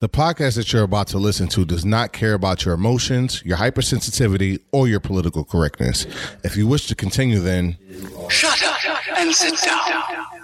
[0.00, 3.56] The podcast that you're about to listen to does not care about your emotions, your
[3.56, 6.06] hypersensitivity, or your political correctness.
[6.44, 7.76] If you wish to continue, then
[8.28, 10.37] Shut up and sit down.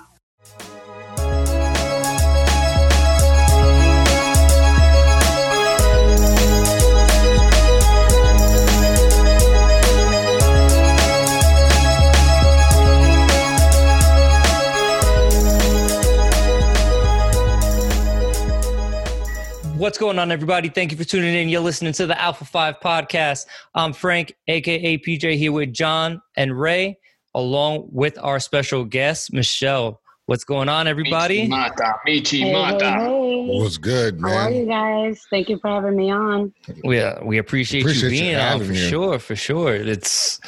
[19.84, 20.70] What's going on, everybody?
[20.70, 21.50] Thank you for tuning in.
[21.50, 23.44] You're listening to the Alpha 5 podcast.
[23.74, 26.96] I'm Frank, aka PJ, here with John and Ray,
[27.34, 30.00] along with our special guest, Michelle.
[30.24, 31.46] What's going on, everybody?
[31.46, 32.90] Mata, Michi Hey, hey, Mata.
[32.92, 33.46] hey.
[33.46, 34.32] what's good, man?
[34.32, 35.20] How are you guys?
[35.28, 36.54] Thank you for having me on.
[36.82, 38.88] We, uh, we appreciate, Appreciate you you being on for you.
[38.88, 39.74] sure, for sure.
[39.74, 40.40] It's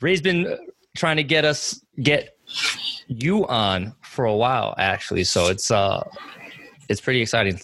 [0.00, 0.56] Ray's been
[0.96, 2.38] trying to get us get
[3.08, 5.24] you on for a while, actually.
[5.24, 6.04] So it's uh
[6.88, 7.58] it's pretty exciting.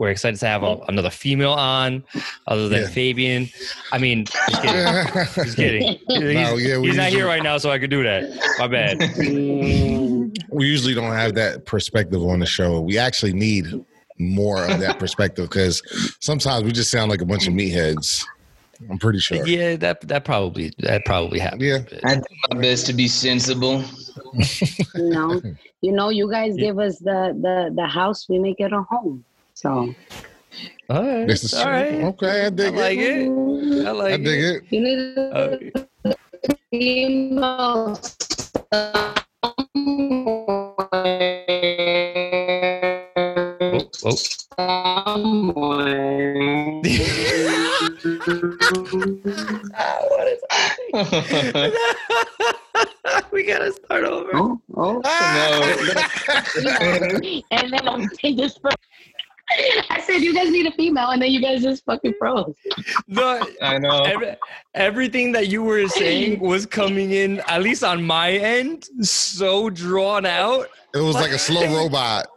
[0.00, 0.88] So we're excited to have a, mm-hmm.
[0.88, 2.02] another female on,
[2.46, 2.88] other than Yeah.
[2.88, 3.50] Fabian.
[3.92, 5.24] I mean, just kidding.
[5.44, 5.98] Just kidding.
[6.08, 8.30] He's, No, yeah, we he's not here right now, so I could do that.
[8.58, 8.98] My bad.
[10.50, 12.80] we usually don't have that perspective on the show.
[12.80, 13.66] We actually need
[14.18, 15.82] more of that perspective because
[16.20, 18.24] sometimes we just sound like a bunch of meatheads.
[18.88, 19.46] I'm pretty sure.
[19.46, 21.60] Yeah, that that probably that probably happened.
[21.62, 21.80] Yeah.
[22.04, 23.84] I do my best to be sensible.
[24.94, 25.42] You know,
[25.82, 29.24] you know, you guys give us the the the house, we make it a home.
[29.60, 29.92] So
[30.88, 31.28] All right.
[31.28, 32.00] This is all right.
[32.16, 32.44] okay.
[32.44, 33.28] I I dig like it.
[33.28, 33.86] it.
[33.86, 34.14] I like it.
[34.14, 34.62] I dig it.
[34.72, 35.58] you need Uh,
[36.08, 36.14] a
[36.70, 38.00] female
[38.72, 39.14] oh,
[44.02, 44.16] oh.
[44.56, 46.34] somewhere.
[53.32, 54.30] we gotta start over.
[54.34, 55.00] Oh, oh.
[57.50, 58.58] and then I'm take this.
[59.50, 62.54] Fro- I said you guys need a female, and then you guys just fucking froze.
[63.08, 64.02] No, I know.
[64.02, 64.36] every,
[64.74, 70.26] everything that you were saying was coming in, at least on my end, so drawn
[70.26, 70.68] out.
[70.94, 72.28] It was like a slow robot.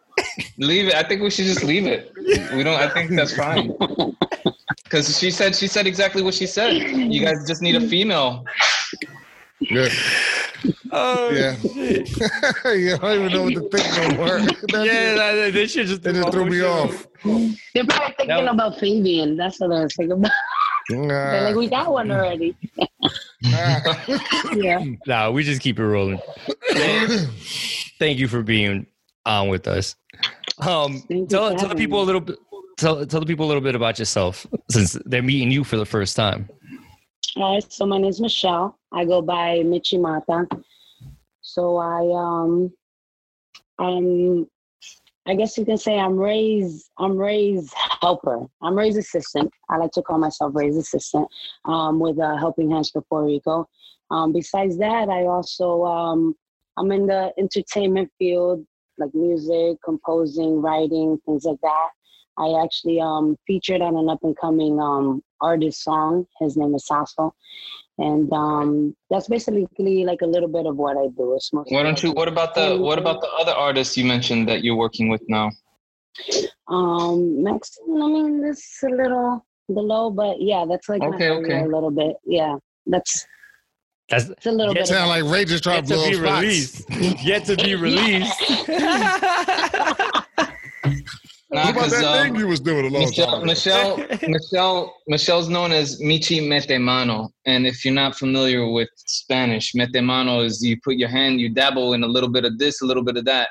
[0.57, 0.93] Leave it.
[0.93, 2.11] I think we should just leave it.
[2.53, 2.79] We don't.
[2.79, 3.75] I think that's fine.
[4.83, 6.73] Because she said she said exactly what she said.
[6.73, 8.45] You guys just need a female.
[9.69, 9.89] Yeah.
[10.95, 11.55] Oh, Yeah.
[11.55, 12.09] shit.
[12.19, 12.95] yeah.
[13.01, 14.37] I don't even know what to think no more.
[14.85, 17.05] yeah, that, this shit just, It just threw me off.
[17.23, 18.47] They're probably thinking No.
[18.47, 19.35] about Fabian.
[19.35, 20.31] That's what they're thinking about.
[20.89, 22.55] They're like, we got one already.
[23.41, 24.83] Yeah.
[25.07, 26.19] Nah, we just keep it rolling.
[27.99, 28.85] Thank you for being
[29.25, 29.95] on with us.
[30.59, 32.37] Um, Thank tell tell the having people a little bit.
[32.77, 35.85] Tell, tell the people a little bit about yourself since they're meeting you for the
[35.85, 36.47] first time.
[37.35, 37.71] All right.
[37.73, 38.77] So my name is Michelle.
[38.93, 40.47] I go by Michimata.
[41.41, 42.71] So I um
[43.79, 44.47] I'm
[45.25, 47.71] I guess you can say I'm Ray's I'm Ray's
[48.01, 48.45] helper.
[48.61, 49.51] I'm Ray's assistant.
[49.69, 51.27] I like to call myself Ray's assistant
[51.65, 53.67] um, with uh, Helping Hands for Puerto Rico.
[54.11, 56.35] Um, besides that, I also um,
[56.77, 58.65] I'm in the entertainment field,
[58.97, 61.89] like music, composing, writing, things like that.
[62.37, 66.25] I actually um, featured on an up and coming um, artist song.
[66.39, 67.33] His name is Sasso.
[67.99, 71.35] And um, that's basically like a little bit of what I do.
[71.35, 72.11] It's mostly Why don't you?
[72.11, 72.77] What about the?
[72.77, 75.51] What about the other artists you mentioned that you're working with now?
[76.67, 81.61] Um, Max, I mean, it's a little below, but yeah, that's like Okay, okay.
[81.61, 82.15] a little bit.
[82.25, 82.55] Yeah,
[82.87, 83.25] that's
[84.09, 84.87] That's it's a little Yeah, bit.
[84.87, 86.89] Sound like Ray just tried yet to be released.
[87.23, 88.41] Yet to be released.
[91.53, 93.45] Nah, What about 'cause, that um, thing you was doing a long Michelle, time ago?
[93.45, 93.97] Michelle,
[94.27, 97.31] Michelle, Michelle's known as Michi Mete Mano.
[97.45, 101.49] And if you're not familiar with Spanish, Mete Mano is you put your hand, you
[101.49, 103.49] dabble in a little bit of this, a little bit of that.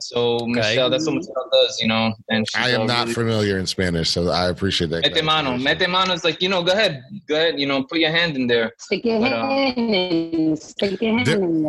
[0.00, 2.12] So Michelle, that's what Michelle does, you know.
[2.28, 5.02] And I am not really- familiar in Spanish, so I appreciate that.
[5.10, 5.56] Mete Mano.
[5.56, 8.36] Mete Mano is like, you know, go ahead, go ahead, you know, put your hand
[8.36, 8.72] in there.
[8.78, 11.62] Stick your But, um, hand in, stick your hand Dip- in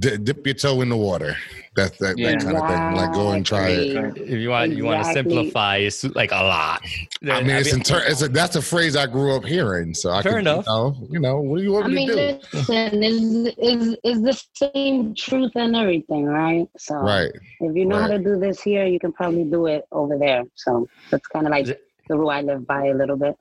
[0.00, 0.16] there.
[0.16, 1.36] D- dip your toe in the water.
[1.76, 2.30] That's that, Yeah.
[2.32, 2.96] that kind of thing.
[2.96, 4.16] Like go and try it.
[4.16, 5.76] If you want, you want to simplify.
[5.76, 6.82] It's like a lot.
[7.30, 9.92] I mean, it's, inter- it's a, that's a phrase I grew up hearing.
[9.94, 10.64] So I Fair could, enough.
[10.66, 12.38] You know, you know, what do you want I me mean, to do?
[12.54, 14.42] listen, is is is the
[14.74, 16.66] same truth and everything, right?
[16.78, 17.30] So Right.
[17.60, 20.44] if you know how to do this here, you can probably do it over there.
[20.54, 23.36] So that's kind of like the rule I live by a little bit.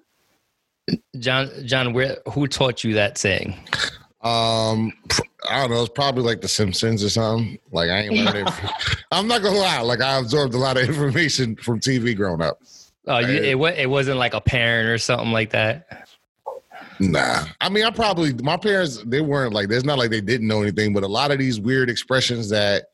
[1.20, 3.56] John, John, where who taught you that saying?
[4.22, 5.82] Um, pr- I don't know.
[5.82, 7.58] It's probably like The Simpsons or something.
[7.72, 8.54] Like I ain't learned it.
[9.12, 9.82] I'm not gonna lie.
[9.82, 12.60] Like I absorbed a lot of information from TV growing up.
[13.08, 16.08] Oh, you, it it wasn't like a parent or something like that.
[17.00, 19.68] Nah, I mean, I probably my parents they weren't like.
[19.70, 22.86] There's not like they didn't know anything, but a lot of these weird expressions that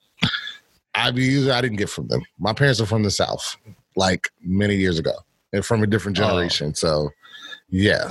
[0.95, 2.21] I be using, I didn't get from them.
[2.39, 3.57] My parents are from the South,
[3.95, 5.13] like many years ago.
[5.53, 6.23] and from a different Oh.
[6.27, 6.73] generation.
[6.73, 7.11] So,
[7.69, 8.09] yeah,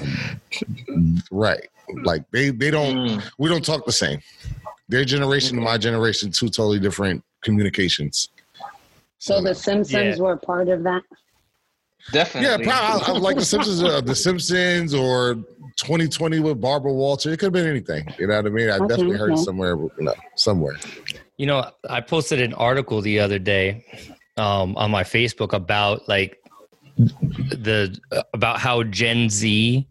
[1.30, 1.68] right.
[2.04, 3.30] Like they they don't Mm.
[3.38, 4.20] we don't talk the same.
[4.88, 8.28] Their generation and my generation, two totally different communications.
[9.18, 10.22] So the Simpsons Yeah.
[10.22, 11.02] were part of that.
[12.12, 12.64] Definitely.
[12.64, 15.34] Yeah, probably I, I like the Simpsons, uh, the Simpsons, or
[15.76, 17.30] 2020 with Barbara Walter.
[17.32, 18.12] It could have been anything.
[18.18, 18.70] You know what I mean?
[18.70, 19.42] I Okay, definitely heard okay.
[19.42, 20.76] somewhere, you know, somewhere.
[21.36, 23.84] You know, I posted an article the other day
[24.36, 26.38] um, on my Facebook about like
[27.50, 27.96] the
[28.34, 29.86] about how Gen Z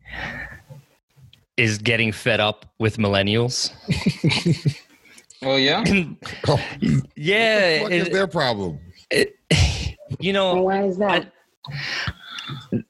[1.59, 3.71] is getting fed up with millennials.
[5.41, 5.85] Oh yeah.
[6.50, 6.59] Oh,
[7.15, 8.77] yeah, what is it- their problem?
[9.09, 9.38] it-
[10.19, 11.31] you And know, why is that?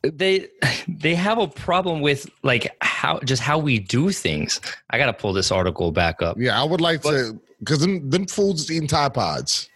[0.01, 0.47] they
[0.87, 4.59] they have a problem with like how just how we do things.
[4.89, 6.37] I got to pull this article back up.
[6.39, 9.69] Yeah, I would like to because them them fools is eating Tide Pods.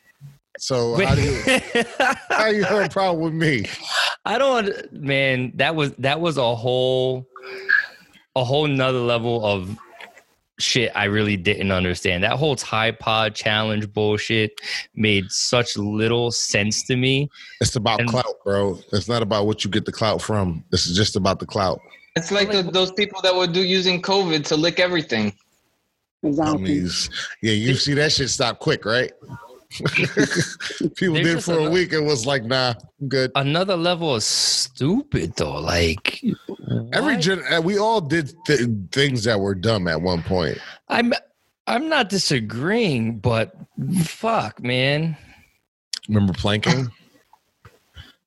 [0.57, 1.43] So how do you
[2.29, 3.65] how you have a problem with me?
[4.25, 7.27] I don't man, that was that was a whole
[8.35, 9.77] a whole nother level of
[10.59, 12.23] shit I really didn't understand.
[12.23, 14.51] That whole Tide Pod challenge bullshit
[14.95, 17.29] made such little sense to me.
[17.61, 18.79] It's about And- clout, bro.
[18.91, 20.63] It's not about what you get the clout from.
[20.71, 21.79] This is just about the clout.
[22.15, 25.33] It's like the, those people that would do using COVID to lick everything.
[26.21, 26.53] Exactly.
[26.53, 27.09] Dummies.
[27.41, 29.11] Yeah, you see that shit stop quick, right?
[30.95, 33.31] People There's did just for a week and was like, nah, I'm good.
[33.35, 35.59] Another level of stupid though.
[35.59, 36.21] Like
[36.93, 40.57] Every gen- uh, we all did th- things that were dumb at one point.
[40.89, 41.13] I'm
[41.67, 43.55] I'm not disagreeing, but
[44.03, 45.17] fuck, man.
[46.07, 46.91] Remember planking?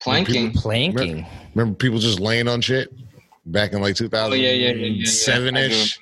[0.00, 0.52] Planking.
[0.52, 1.26] Planking.
[1.54, 2.92] Remember people just laying on shit
[3.46, 5.04] back in like Oh yeah, yeah, yeah, yeah, yeah.
[5.06, 5.98] seven I do ish.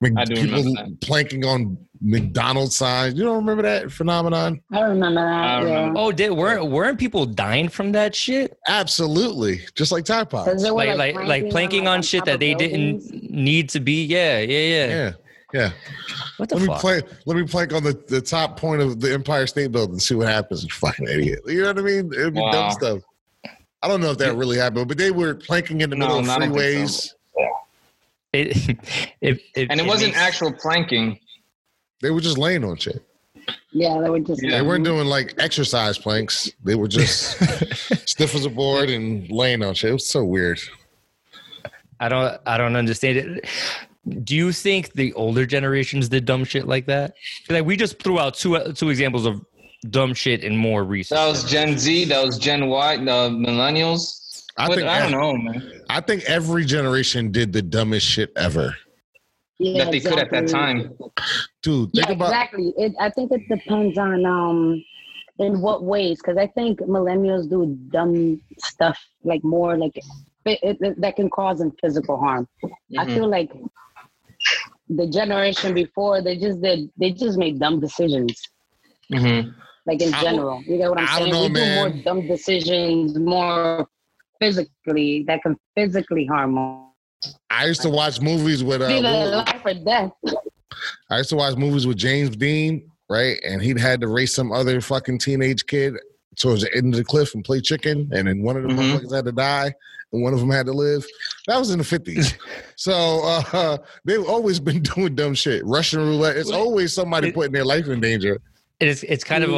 [0.00, 3.14] remember I do People planking on McDonald's signs.
[3.14, 4.60] You don't remember that phenomenon?
[4.72, 5.28] I remember that.
[5.28, 5.64] I yeah.
[5.64, 6.00] remember.
[6.00, 8.58] Oh, did weren't weren't people dying from that shit?
[8.68, 10.62] Absolutely, just like Tide 'Cause Pods.
[10.62, 13.06] they were, Like like like planking on, like, shit that they buildings.
[13.08, 14.04] didn't need to be.
[14.04, 14.86] Yeah, yeah, yeah.
[14.88, 15.12] Yeah,
[15.54, 15.70] yeah.
[16.38, 16.80] What the Let me fuck?
[16.80, 17.02] play.
[17.26, 20.14] Let me plank on the, the top point of the Empire State Building and see
[20.16, 20.64] what happens.
[20.64, 21.40] You fucking idiot.
[21.46, 22.12] You know what I mean?
[22.12, 22.50] It'd be Wow.
[22.50, 23.02] dumb stuff.
[23.82, 26.18] I don't know if that really happened, but they were planking in the No, middle
[26.20, 27.10] of no, I don't freeways.
[28.32, 28.56] It,
[29.20, 31.18] it, it, And it, wasn't makes- actual planking.
[32.00, 33.04] They were just laying on shit.
[33.72, 34.42] Yeah, they were just.
[34.42, 34.50] Yeah.
[34.58, 36.50] They weren't doing like exercise planks.
[36.64, 37.38] They were just
[38.08, 39.90] stiff as a board and laying on shit.
[39.90, 40.60] It was so weird.
[42.00, 43.46] I don't I don't understand it.
[44.24, 47.14] Do you think the older generations did dumb shit like that?
[47.48, 49.44] Like we just threw out two two examples of
[49.90, 51.18] dumb shit in more recent.
[51.18, 52.06] That was Gen Z.
[52.06, 52.96] That was Gen Y.
[52.98, 54.44] The millennials.
[54.56, 55.82] I But think I don't know, man.
[55.88, 58.76] I think every generation did the dumbest shit ever.
[59.58, 60.96] Yeah, that they could at that time.
[61.62, 62.74] Dude, Yeah, think about exactly.
[62.76, 64.84] It, I think it depends on um
[65.38, 69.96] in what ways, because I think millennials do dumb stuff like more like
[70.44, 72.46] it, it, that can cause them physical harm.
[72.98, 73.14] I Mhm.
[73.14, 73.50] feel like
[74.88, 78.40] the generation before they just did they just made dumb decisions.
[79.10, 79.54] Mhm.
[79.86, 81.32] Like in I general, you get what I'm I don't saying?
[81.32, 81.90] know, we man.
[81.90, 83.88] do more dumb decisions, more
[84.40, 87.34] physically that can physically harm us.
[87.50, 89.00] I used to watch movies with uh,
[89.44, 90.10] life or death.
[91.10, 93.38] I used to watch movies with James Dean, right?
[93.44, 95.94] And he'd had to race some other fucking teenage kid
[96.36, 98.76] towards the end of the cliff and play chicken, and then one of the Mhm.
[99.00, 99.72] motherfuckers had to die,
[100.12, 101.04] and one of them had to live.
[101.46, 102.34] That was in the fifties.
[102.76, 105.64] so uh, they've always been doing dumb shit.
[105.66, 106.36] Russian roulette.
[106.36, 108.40] It's always somebody putting their life in danger.
[108.90, 109.52] It's it's kind of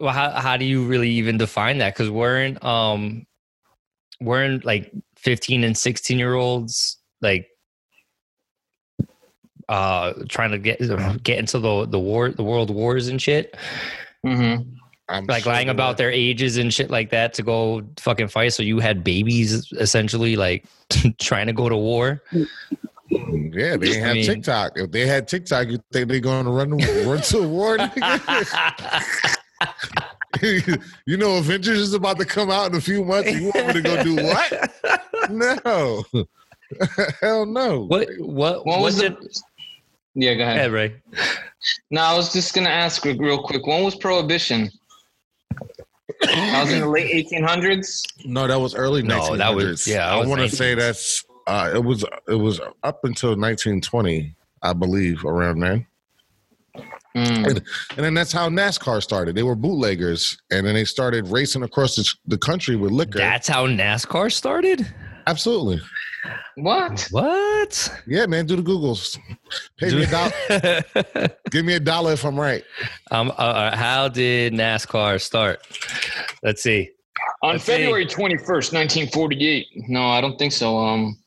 [0.00, 1.94] a how how do you really even define that?
[1.94, 3.26] Because weren't um
[4.20, 7.48] weren't like fifteen and sixteen year olds like
[9.68, 10.78] uh trying to get
[11.22, 13.56] get into the the war the world wars and shit
[14.24, 14.72] Mhm.
[15.08, 15.96] I'm like sure lying about were.
[15.98, 20.36] their ages and shit like that to go fucking fight so you had babies essentially
[20.36, 20.64] like
[21.20, 22.22] trying to go to war
[23.10, 24.72] Yeah, they didn't I have mean- TikTok.
[24.76, 26.70] If they had TikTok, you think they're going to run
[27.06, 27.78] run to a war?
[31.06, 33.30] you know, Avengers is about to come out in a few months.
[33.32, 34.70] You want me to go do what?
[35.28, 36.04] No,
[37.20, 37.80] hell no.
[37.86, 39.18] what what When what was it?
[39.20, 39.40] the?
[40.14, 40.56] Yeah, go ahead.
[40.56, 40.94] yeah, right
[41.90, 43.66] No, I was just gonna ask real- real quick.
[43.66, 44.70] When was prohibition?
[46.28, 48.02] I was in the late 1800s.
[48.24, 49.02] No, that was early.
[49.02, 49.38] No, 1900s.
[49.38, 53.04] that was- yeah, that I want to say that's uh, it was it was up
[53.04, 55.86] until 1920, I believe, around then.
[57.16, 57.46] Mm.
[57.96, 59.34] And then that's how NASCAR started.
[59.34, 63.18] They were bootleggers, and then they started racing across the, the country with liquor.
[63.18, 64.86] that's how NASCAR started
[65.28, 65.80] Absolutely,
[66.56, 67.08] What?
[67.10, 68.46] what yeah, man.
[68.46, 69.18] Do the Googles.
[69.76, 71.30] Pay me a dollar.
[71.50, 72.62] Give me a dollar if I'm right.
[73.10, 75.66] um, uh, uh, how did NASCAR start?
[76.44, 76.90] Let's see.
[77.42, 77.72] On Let's see.
[77.72, 79.66] February 21st, 1948.
[79.88, 80.78] No, I don't think so.
[80.78, 81.18] Um,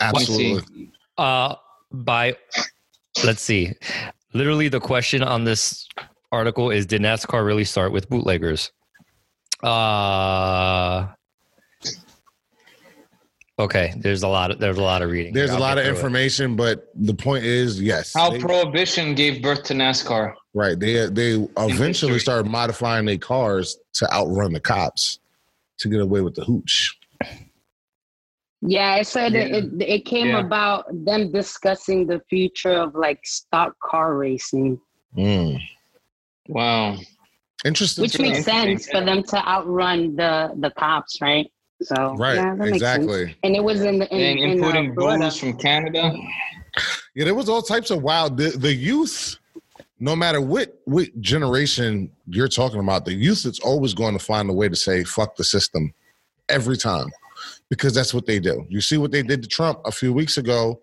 [0.00, 0.90] Absolutely.
[1.16, 1.54] Uh,
[1.92, 2.36] by
[3.24, 3.72] let's see.
[4.34, 5.88] Literally, the question on this
[6.32, 8.70] article is: Did NASCAR really start with bootleggers?
[9.62, 11.08] Uh.
[13.60, 15.34] Okay, there's a lot of there's a lot of reading.
[15.34, 15.96] There's a lot of through it.
[15.96, 20.34] information, but the point is, yes, how they- Prohibition gave birth to NASCAR.
[20.54, 20.78] right.
[20.78, 25.18] They they eventually started modifying their cars to outrun the cops
[25.78, 26.96] to get away with the hooch.
[28.60, 29.40] Yeah, it said Yeah.
[29.42, 30.40] It, it it came Yeah.
[30.40, 34.80] about them discussing the future of like stock car racing,
[35.16, 35.58] Mm.
[36.48, 36.96] Wow.
[37.64, 38.02] Interesting.
[38.02, 41.50] which makes interesting, sense for them to outrun the the cops, right?
[41.82, 42.34] So right.
[42.36, 43.04] yeah, that makes sense.
[43.04, 43.36] exactly.
[43.44, 45.24] And it was in the in, And in, uh, including Florida.
[45.24, 46.12] booze from Canada.
[47.14, 48.36] Yeah, there was all types of wild.
[48.36, 49.36] The, the youth,
[50.00, 54.48] no matter what what generation you're talking about, the youth is always going to find
[54.50, 55.92] a way to say "fuck the system"
[56.48, 57.06] every time,
[57.70, 58.64] because that's what they do.
[58.68, 60.80] You see what they did to Trump a few weeks ago,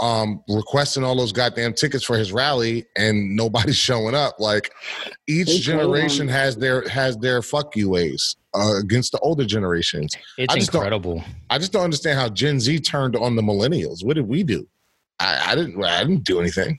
[0.00, 4.38] um, requesting all those goddamn tickets for his rally, and nobody's showing up.
[4.38, 4.70] Like
[5.26, 6.34] each They generation him.
[6.34, 10.14] has their has their fuck you ways uh, against the older generations.
[10.36, 11.24] It's I just don't- incredible.
[11.50, 14.04] I just don't understand how Gen Z turned on the millennials.
[14.04, 14.66] What did we do?
[15.20, 15.82] I, I didn't.
[15.82, 16.78] I didn't do anything.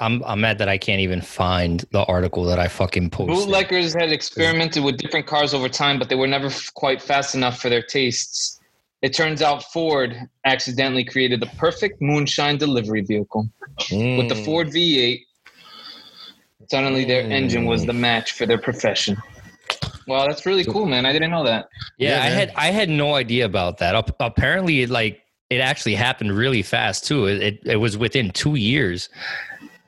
[0.00, 3.36] I'm I'm mad that I can't even find the article that I fucking posted.
[3.36, 7.34] Bootleggers had experimented with different cars over time, but they were never f- quite fast
[7.36, 8.60] enough for their tastes.
[9.02, 13.48] It turns out Ford accidentally created the perfect moonshine delivery vehicle.
[13.90, 14.44] With the Mm.
[14.44, 15.20] Ford V8,
[16.70, 19.16] suddenly their engine was the match for their profession.
[20.06, 21.06] Wow, that's really cool, man.
[21.06, 21.68] I didn't know that.
[21.98, 23.94] Yeah, Yeah, I had I had no idea about that.
[24.20, 25.20] Apparently, it like
[25.50, 27.26] it actually happened really fast too.
[27.26, 29.08] It, it it was within two years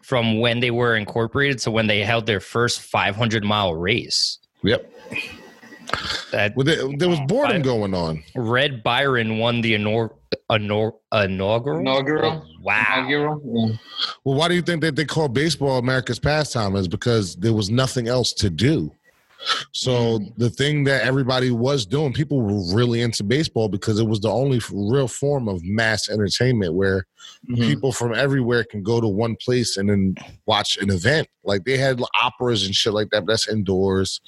[0.06, 4.38] from when they were incorporated to when they held their first 500 mile race.
[4.62, 4.88] Yep.
[6.30, 7.62] That Well, there, there was boredom Fine.
[7.62, 8.22] going on.
[8.36, 10.14] Red Byron won the inor-
[10.48, 11.80] inor- inaugural.
[11.80, 12.46] Inaugural?
[12.62, 12.84] Wow.
[13.08, 13.40] Inaugural?
[13.44, 13.76] Yeah.
[14.22, 16.76] Well, why do you think that they call baseball America's pastime?
[16.76, 18.92] Is because there was nothing else to do.
[19.72, 24.20] So the thing that everybody was doing, people were really into baseball because it was
[24.20, 27.06] the only real form of mass entertainment where
[27.48, 27.66] Mhm.
[27.66, 30.14] people from everywhere can go to one place and then
[30.46, 31.28] watch an event.
[31.44, 33.26] Like they had operas and shit like that.
[33.26, 34.20] But that's indoors.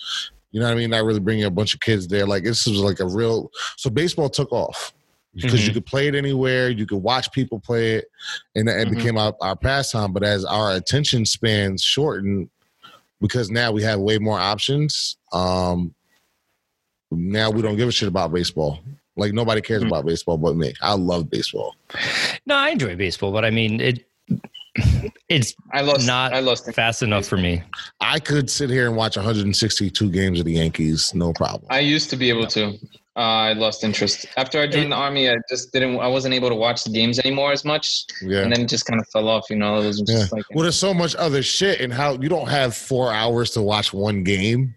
[0.52, 0.90] You know what I mean?
[0.90, 2.26] Not really bringing a bunch of kids there.
[2.26, 3.50] Like this was like a real.
[3.76, 4.92] So baseball took off
[5.34, 5.74] because you Mhm.
[5.74, 6.70] could play it anywhere.
[6.70, 8.06] You could watch people play it,
[8.54, 8.90] and it Mhm.
[8.96, 10.12] became our, our pastime.
[10.12, 12.48] But as our attention spans shortened,
[13.20, 15.16] because now we have way more options.
[15.32, 15.94] Um,
[17.10, 18.80] now we don't give a shit about baseball.
[19.16, 19.88] Like nobody cares Mhm.
[19.88, 20.72] about baseball but me.
[20.80, 21.74] I love baseball.
[22.46, 24.04] No, I enjoy baseball, but I mean it.
[25.28, 26.06] It's I lost.
[26.06, 26.72] Not I lost.
[26.72, 27.62] fast enough for me.
[28.00, 31.64] I could sit here and watch 162 games of the Yankees, no problem.
[31.68, 32.78] I used to be able to.
[33.18, 35.28] Uh, I lost interest after I joined the army.
[35.28, 35.98] I just didn't.
[35.98, 38.42] I wasn't able to watch the games anymore as much, yeah.
[38.42, 39.50] and then it just kind of fell off.
[39.50, 40.26] You know, it was just Yeah.
[40.30, 43.60] like Well, there's so much other shit, and how you don't have four hours to
[43.60, 44.72] watch one game.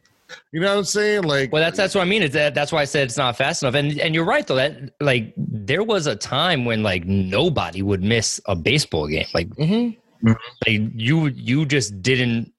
[0.52, 1.24] You know what I'm saying?
[1.24, 2.24] Like, Well, that's that's what I mean.
[2.24, 3.76] It's that, that's why I said it's not fast enough.
[3.76, 4.56] And and you're right though.
[4.56, 9.28] That like there was a time when like nobody would miss a baseball game.
[9.36, 10.32] Like, mm-hmm.
[10.66, 12.52] like you you just didn't.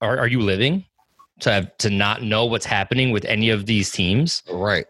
[0.00, 0.84] Are are you living
[1.40, 4.42] to have to not know what's happening with any of these teams?
[4.50, 4.86] right.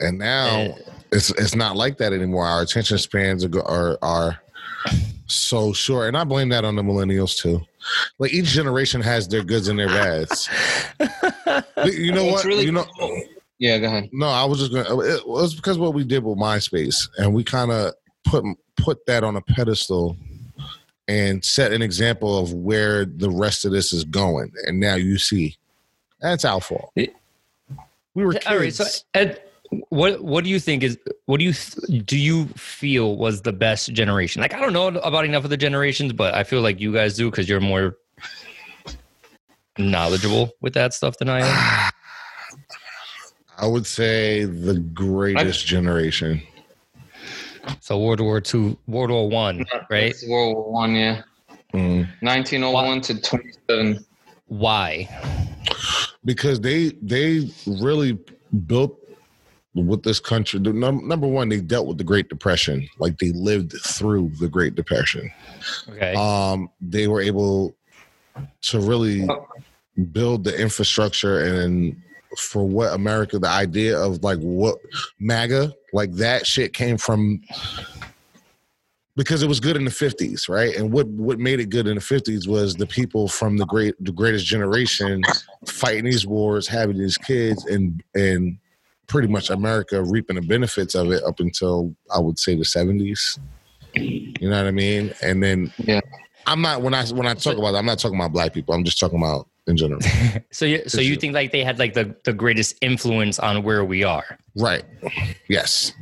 [0.00, 0.74] And now Uh,
[1.12, 2.46] it's it's not like that anymore.
[2.46, 4.40] Our attention spans are are, are
[5.26, 7.60] so short, and I blame that on the millennials too.
[8.18, 10.48] Like each generation has their goods and their bads.
[11.84, 12.44] you know what?
[12.44, 12.84] really you know.
[12.98, 13.22] cool.
[13.58, 14.10] Yeah, go ahead.
[14.12, 15.00] No, I was just gonna.
[15.00, 17.94] It was because what we did with MySpace, and we kind of
[18.24, 18.44] put
[18.76, 20.16] put that on a pedestal
[21.08, 24.52] and set an example of where the rest of this is going.
[24.66, 25.56] And now you see,
[26.20, 26.92] that's our fault.
[26.96, 27.14] It-
[28.14, 28.46] We were kids.
[28.46, 28.72] All right.
[28.74, 28.84] So,
[29.14, 29.40] Ed,
[29.90, 31.52] what what do you think is what do you
[32.02, 34.40] do you feel was the best generation?
[34.42, 37.14] Like I don't know about enough of the generations, but I feel like you guys
[37.16, 37.96] do because you're more
[39.78, 41.90] knowledgeable with that stuff than I am.
[43.60, 46.40] I would say the greatest generation.
[47.80, 50.04] So World War Two, World War One, right?
[50.10, 50.94] It's World War One.
[50.94, 51.22] Yeah,
[51.74, 52.08] Mm.
[52.22, 54.04] 1901 to 27.
[54.46, 55.06] Why?
[56.28, 58.18] Because they they really
[58.66, 58.98] built
[59.74, 60.60] with this country.
[60.60, 62.86] Number one, they dealt with the Great Depression.
[62.98, 65.30] Like they lived through the Great Depression.
[65.88, 66.14] Okay.
[66.14, 67.74] um, they were able
[68.60, 69.26] to really
[70.12, 71.96] build the infrastructure and
[72.36, 74.76] for what America, the idea of like what
[75.18, 77.40] MAGA, like that shit came from
[79.18, 80.76] because it was good in the 50s, right?
[80.76, 83.96] And what what made it good in the 50s was the people from the great
[84.02, 85.22] the greatest generation
[85.66, 88.56] fighting these wars, having these kids, and and
[89.08, 93.38] pretty much America reaping the benefits of it up until I would say the 70s.
[93.94, 95.12] You know what I mean?
[95.20, 96.00] And then Yeah.
[96.46, 98.72] I'm not when I when I talk about that, I'm not talking about black people.
[98.72, 100.00] I'm just talking about in general.
[100.52, 103.84] So you so you think like they had like the the greatest influence on where
[103.84, 104.38] we are?
[104.54, 104.84] right.
[105.48, 105.92] Yes.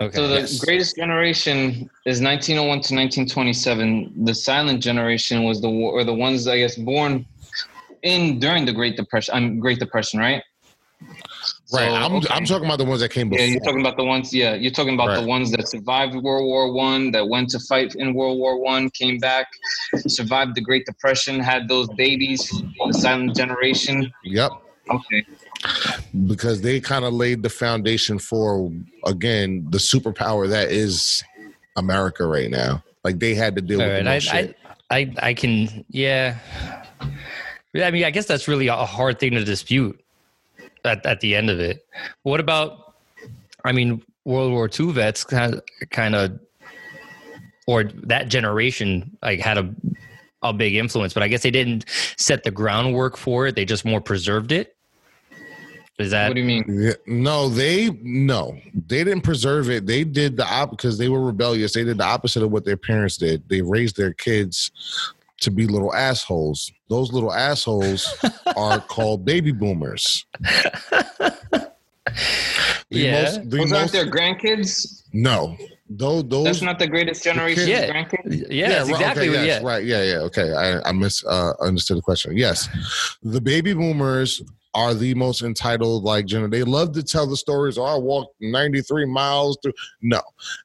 [0.00, 0.16] Okay.
[0.16, 0.58] So the Yes.
[0.64, 4.24] greatest generation is 1901 to 1927.
[4.24, 7.26] The silent generation was the or the ones I guess born
[8.02, 9.34] in during the Great Depression.
[9.34, 10.42] I'm Great Depression, right?
[11.72, 11.88] Right.
[11.90, 12.28] So, I'm okay.
[12.30, 13.44] I'm talking about the ones that came before.
[13.44, 14.32] Yeah, you're talking about the ones.
[14.32, 17.94] Yeah, you're talking about the ones that survived World War One, that went to fight
[17.94, 19.46] in World War One, came back,
[20.06, 22.40] survived the Great Depression, had those babies,
[22.86, 24.12] the silent generation.
[24.24, 24.50] yep.
[24.90, 25.26] Okay.
[26.26, 28.70] Because they kind of laid the foundation for
[29.04, 31.22] again the superpower that is
[31.76, 32.82] America right now.
[33.04, 34.56] Like they had to deal All with right, I, shit.
[34.90, 36.38] I, I, I can, yeah.
[37.74, 39.98] I mean, I guess that's really a hard thing to dispute
[40.84, 41.86] at, at the end of it.
[42.22, 42.94] What about,
[43.64, 46.38] I mean, World War II vets kind of, kind of,
[47.66, 49.74] or that generation, like had a,
[50.42, 51.84] a big influence, but I guess they didn't
[52.16, 53.54] set the groundwork for it.
[53.54, 54.74] They just more preserved it.
[55.98, 56.94] Is that What do you mean?
[57.06, 59.84] No, they no, they didn't preserve it.
[59.86, 61.72] They did the op because they were rebellious.
[61.72, 63.48] They did the opposite of what their parents did.
[63.48, 64.70] They raised their kids
[65.40, 66.70] to be little assholes.
[66.88, 68.06] Those little assholes
[68.56, 70.24] are called baby boomers.
[70.40, 71.68] The
[72.90, 73.22] Yeah.
[73.22, 75.02] most- the Those aren't their grandkids.
[75.12, 75.56] no,
[75.90, 77.68] those those That's not the greatest generation.
[77.68, 77.90] Yeah.
[77.90, 78.46] grandkids.
[78.50, 79.68] yeah, that's right, exactly okay, yes, yeah.
[79.68, 79.84] right.
[79.84, 80.18] Yeah, yeah.
[80.28, 82.36] Okay, I I mis uh, the question.
[82.36, 82.68] Yes,
[83.22, 84.42] the baby boomers
[84.74, 86.04] are the most entitled.
[86.04, 87.78] Like, gener- they love to tell the stories.
[87.78, 89.72] Oh, I walked ninety three miles through.
[90.02, 90.20] No,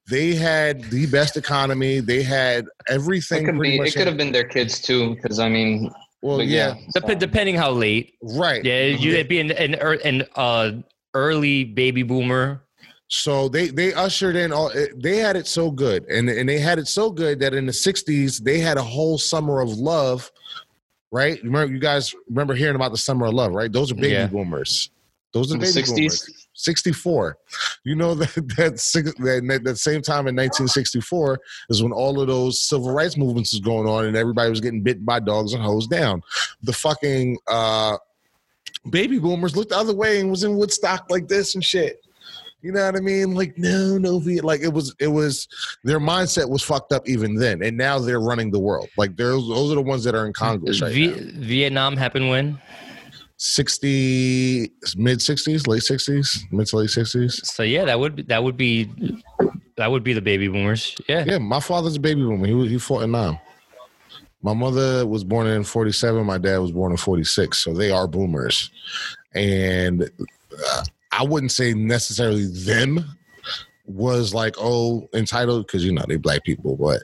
[0.10, 2.00] they had the best economy.
[2.00, 3.46] They had It everything.
[3.46, 3.78] could be.
[3.78, 3.90] much.
[3.90, 5.92] It could have been their kids too, because I mean,
[6.22, 7.02] well, yeah, yeah.
[7.08, 8.16] Dep- depending how late.
[8.22, 8.64] right.
[8.64, 10.72] Yeah, you would be an an, an uh,
[11.14, 12.62] early baby boomer.
[13.10, 14.72] So they they ushered in all.
[14.98, 17.72] They had it so good, and and they had it so good that in the
[17.72, 20.32] '60s they had a whole summer of love.
[21.14, 21.40] Right?
[21.44, 23.72] Remember, you guys remember hearing about the summer of love, right?
[23.72, 24.26] Those are baby Yeah.
[24.26, 24.90] boomers.
[25.32, 26.48] Those are baby boomers.
[26.56, 27.38] 64.
[27.84, 32.28] You know that that, six- that that same time in 1964 is when all of
[32.28, 35.62] those civil rights movements was going on and everybody was getting bitten by dogs and
[35.62, 36.24] hosed down.
[36.64, 37.98] The fucking uh,
[38.90, 42.03] baby boomers looked the other way and was in Woodstock like this and shit.
[42.64, 43.36] You know what I mean?
[43.36, 45.48] Like no, no, Viet- like it was, it was
[45.84, 48.88] their mindset was fucked up even then, and now they're running the world.
[48.98, 51.32] Like those, those are the ones that are in Congress right V-.
[51.36, 52.58] Vietnam happened when?
[53.38, 57.46] 60 mid 60s, late 60s, mid to late 60s.
[57.46, 58.90] So yeah, that would be, that would be
[59.76, 60.96] that would be the baby boomers.
[61.10, 61.26] Yeah.
[61.28, 62.48] Yeah, my father's a baby boomer.
[62.48, 63.40] He was- he fought in nine.
[64.42, 66.26] My mother was born in forty seven.
[66.26, 67.58] My dad was born in forty six.
[67.60, 68.72] So they are boomers,
[69.34, 70.84] and uh,
[71.18, 73.06] I wouldn't say necessarily them
[73.86, 77.04] was like oh entitled because you know they black people, but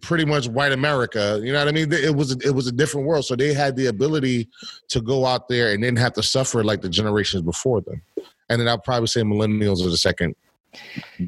[0.00, 1.40] pretty much white America.
[1.42, 1.92] You know what I mean?
[1.92, 4.48] It was it was a different world, so they had the ability
[4.88, 8.02] to go out there and didn't have to suffer like the generations before them.
[8.48, 10.34] And then I'll probably say millennials are the second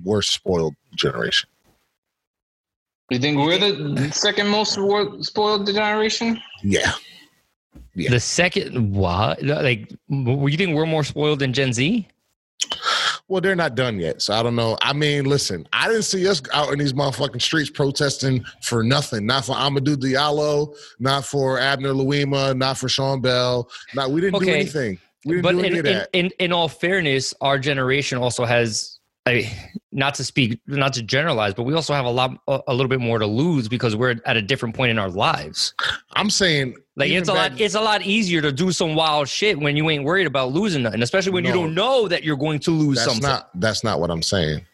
[0.04, 1.48] worst spoiled generation.
[3.11, 6.40] You think we're the second most spoiled generation?
[6.62, 6.92] Yeah.
[7.94, 8.11] Yeah.
[8.11, 9.42] The second what?
[9.42, 12.06] Like you think we're more spoiled than Gen Z?
[13.28, 14.22] Well, they're not done yet.
[14.22, 14.76] So I don't know.
[14.83, 19.24] I mean, listen, I didn't see us out in these motherfucking streets protesting for nothing.
[19.24, 23.70] Not for Amadou Diallo, not for Abner Louima, not for Sean Bell.
[23.94, 24.98] Not we didn't do anything.
[25.24, 26.09] We didn't But do in, any of in, that.
[26.12, 29.00] in in all fairness, our generation also has.
[29.31, 32.88] I, not to speak, not to generalize, but we also have a lot, a, little
[32.88, 35.75] bit more to lose because we're at a different point in our lives.
[36.12, 39.59] I'm saying Like it's a lot, it's a lot easier to do some wild shit
[39.59, 42.61] when you ain't worried about losing nothing, especially when you don't know that you're going
[42.61, 43.29] to lose that's something.
[43.29, 44.64] not that's not what I'm saying.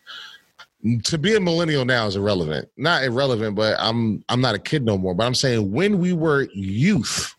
[1.04, 2.68] To be a millennial now is irrelevant.
[2.76, 5.14] Not irrelevant, but I'm I'm not a kid no more.
[5.14, 7.34] But I'm saying when we were youth,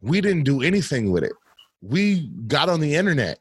[0.00, 1.32] we didn't do anything with it.
[1.82, 3.38] We got on the internet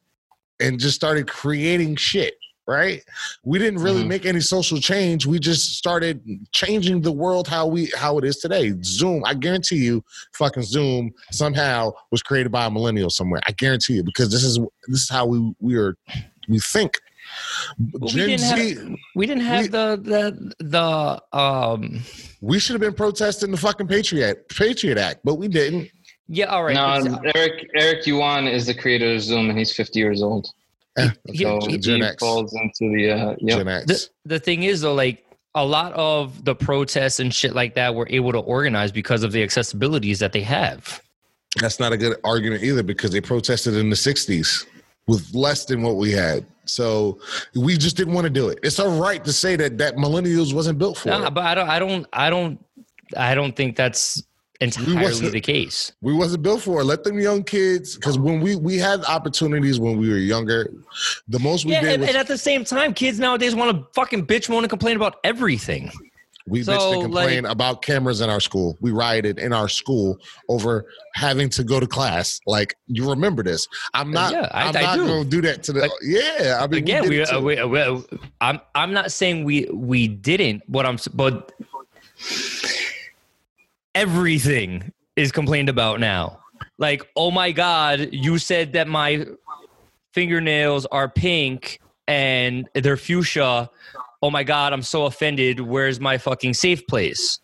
[0.60, 2.36] and just started creating shit,
[2.68, 3.02] right?
[3.44, 4.08] We didn't really Mhm.
[4.08, 5.26] make any social change.
[5.26, 6.22] We just started
[6.52, 8.74] changing the world how we how it is today.
[8.84, 13.42] Zoom, I guarantee you, fucking Zoom somehow was created by a millennial somewhere.
[13.48, 15.96] I guarantee you because this is this is how we we are
[16.48, 16.98] we think.
[17.94, 20.54] Well, we didn't Z, have- We didn't have We- the the
[21.32, 22.02] the um.
[22.42, 25.90] we should have been protesting the fucking Patriot Patriot Act, but we didn't.
[26.30, 26.74] Yeah, all right.
[26.76, 30.48] No, it's- Eric Eric Yuan is the creator of Zoom, and he's 50 years old.
[30.98, 31.12] Yeah,
[31.60, 32.16] So Gen he X.
[32.20, 33.58] falls into the uh, yep.
[33.60, 33.86] Gen X.
[33.88, 35.26] the, the thing is though, like
[35.56, 39.32] a lot of the protests and shit like that were able to organize because of
[39.32, 41.02] the accessibilities that they have.
[41.60, 44.66] That's not a good argument either because they protested in the 60s
[45.08, 46.46] with less than what we had.
[46.66, 47.20] So
[47.56, 48.58] we just didn't want to do it.
[48.64, 51.34] It's all right to say that that millennials wasn't built for No, it.
[51.34, 51.70] but I don't.
[51.70, 52.08] I don't.
[52.14, 52.66] I don't.
[53.18, 54.24] I don't think that's
[54.64, 55.92] entirely the case.
[56.02, 56.86] We wasn't built for it.
[56.86, 60.72] Let them young kids, because when we we had opportunities when we were younger,
[61.28, 63.76] the most we Yeah, did and, was and at the same time, kids nowadays want
[63.78, 65.92] to fucking bitch, moan, and complain about everything.
[66.46, 68.78] we bitched so, and complained like- about cameras in our school.
[68.82, 70.18] We rioted in our school
[70.50, 72.40] over having to go to class.
[72.46, 73.66] Like you remember this?
[73.94, 74.34] I'm not.
[74.34, 75.06] Yeah, I- I'm I not do.
[75.08, 75.82] going to do that to the.
[75.82, 78.04] Like, yeah, I mean, Again, we, uh, we, uh, we
[78.42, 80.64] I'm I'm not saying we we didn't.
[80.68, 81.52] What I'm but
[83.96, 86.40] everything is complained about now.
[86.78, 89.26] Like, oh my god, you said that my
[90.14, 93.70] fingernails are pink and they're fuchsia.
[94.22, 95.60] Oh my god, I'm so offended.
[95.60, 97.40] Where's my fucking safe place?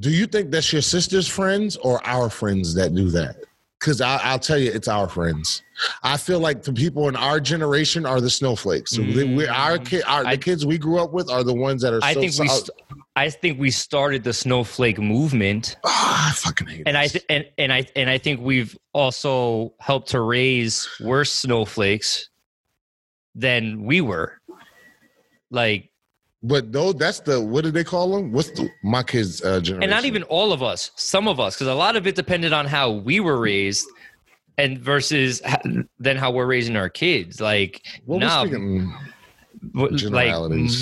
[0.00, 3.36] Do you think that's your sister's friends or our friends that do that?
[3.78, 5.62] Because I'll tell you, it's our friends.
[6.02, 8.92] I feel like the people in our generation are the snowflakes.
[8.92, 10.30] So we, our kid, our, the.
[10.30, 12.00] I- kids we grew up with are the ones that are.
[12.02, 12.70] I so think we, st-
[13.16, 17.44] I think we started the snowflake movement, Ah, I fucking hate and I th- and
[17.58, 22.30] and I and I think we've also helped to raise worse snowflakes
[23.34, 24.40] than we were.
[25.50, 25.90] Like,
[26.46, 28.30] But though that's the what do they call them?
[28.32, 29.82] What's the, my kids' uh, generation?
[29.82, 32.52] and not even all of us, some of us, because a lot of it depended
[32.52, 33.86] on how we were raised,
[34.58, 35.60] and versus ha-
[35.98, 37.40] then how we're raising our kids.
[37.40, 38.92] Like, Well, we're nah, speaking-
[40.10, 40.34] like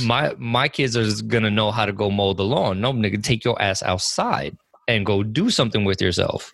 [0.04, 2.80] my my kids are gonna know how to go mow the lawn.
[2.80, 4.56] No, nigga, take your ass outside
[4.88, 6.52] and go do something with yourself.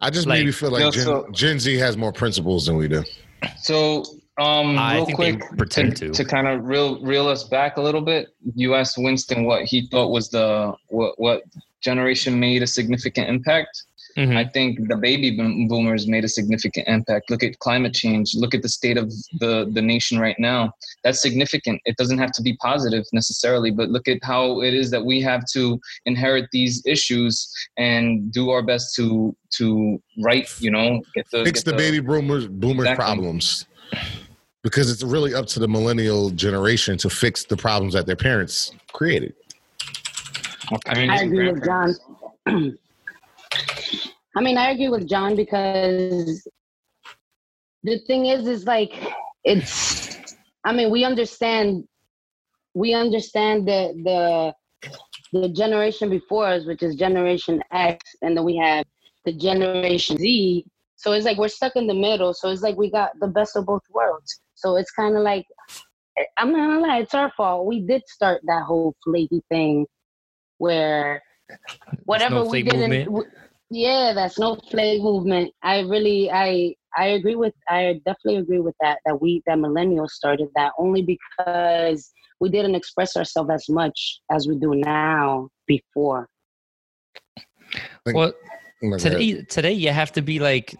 [0.00, 2.76] I just like- maybe feel like No, Gen, so- Gen Z has more principles than
[2.76, 3.02] we do.
[3.58, 4.04] So,
[4.40, 6.10] um, I real think quick, they pretend to.
[6.10, 8.28] to kind of reel reel us back a little bit.
[8.54, 11.42] You asked Winston what he thought was the what what
[11.82, 13.84] generation made a significant impact.
[14.18, 14.36] Mhm.
[14.36, 15.30] I think the baby
[15.68, 17.30] boomers made a significant impact.
[17.30, 18.34] Look at climate change.
[18.34, 19.06] Look at the state of
[19.38, 20.72] the the nation right now.
[21.04, 21.80] That's significant.
[21.84, 25.20] It doesn't have to be positive necessarily, but look at how it is that we
[25.20, 30.48] have to inherit these issues and do our best to to right.
[30.60, 33.04] You know, get the Fix get the baby boomers boomers Exactly.
[33.04, 33.66] problems.
[34.62, 38.72] Because it's really up to the millennial generation to fix the problems that their parents
[38.92, 39.34] created.
[40.86, 41.96] I mean, I agree with John.
[44.36, 46.46] I mean, I agree with John because
[47.82, 48.92] the thing is, is like
[49.44, 50.36] it's.
[50.64, 51.84] I mean, we understand.
[52.74, 54.54] We understand the the
[55.32, 58.84] the generation before us, which is Generation X, and then we have
[59.24, 60.66] the Generation Z.
[60.96, 62.34] So it's like we're stuck in the middle.
[62.34, 64.40] So it's like we got the best of both worlds.
[64.60, 65.46] So it's kind of like
[66.18, 67.66] eh, I'm not gonna lie, it's our fault.
[67.66, 69.86] We did start that whole flaky thing
[70.58, 71.22] where
[72.04, 73.04] whatever we didn't movement.
[73.06, 73.30] w-
[73.70, 78.98] yeah that snowflake movement i really i i agree with i definitely agree with that
[79.06, 84.48] that we that millennials started that only because we didn't express ourselves as much as
[84.48, 86.28] we do now before
[88.04, 88.32] Think- Well,
[88.82, 88.98] my God.
[88.98, 90.74] today today you have to be like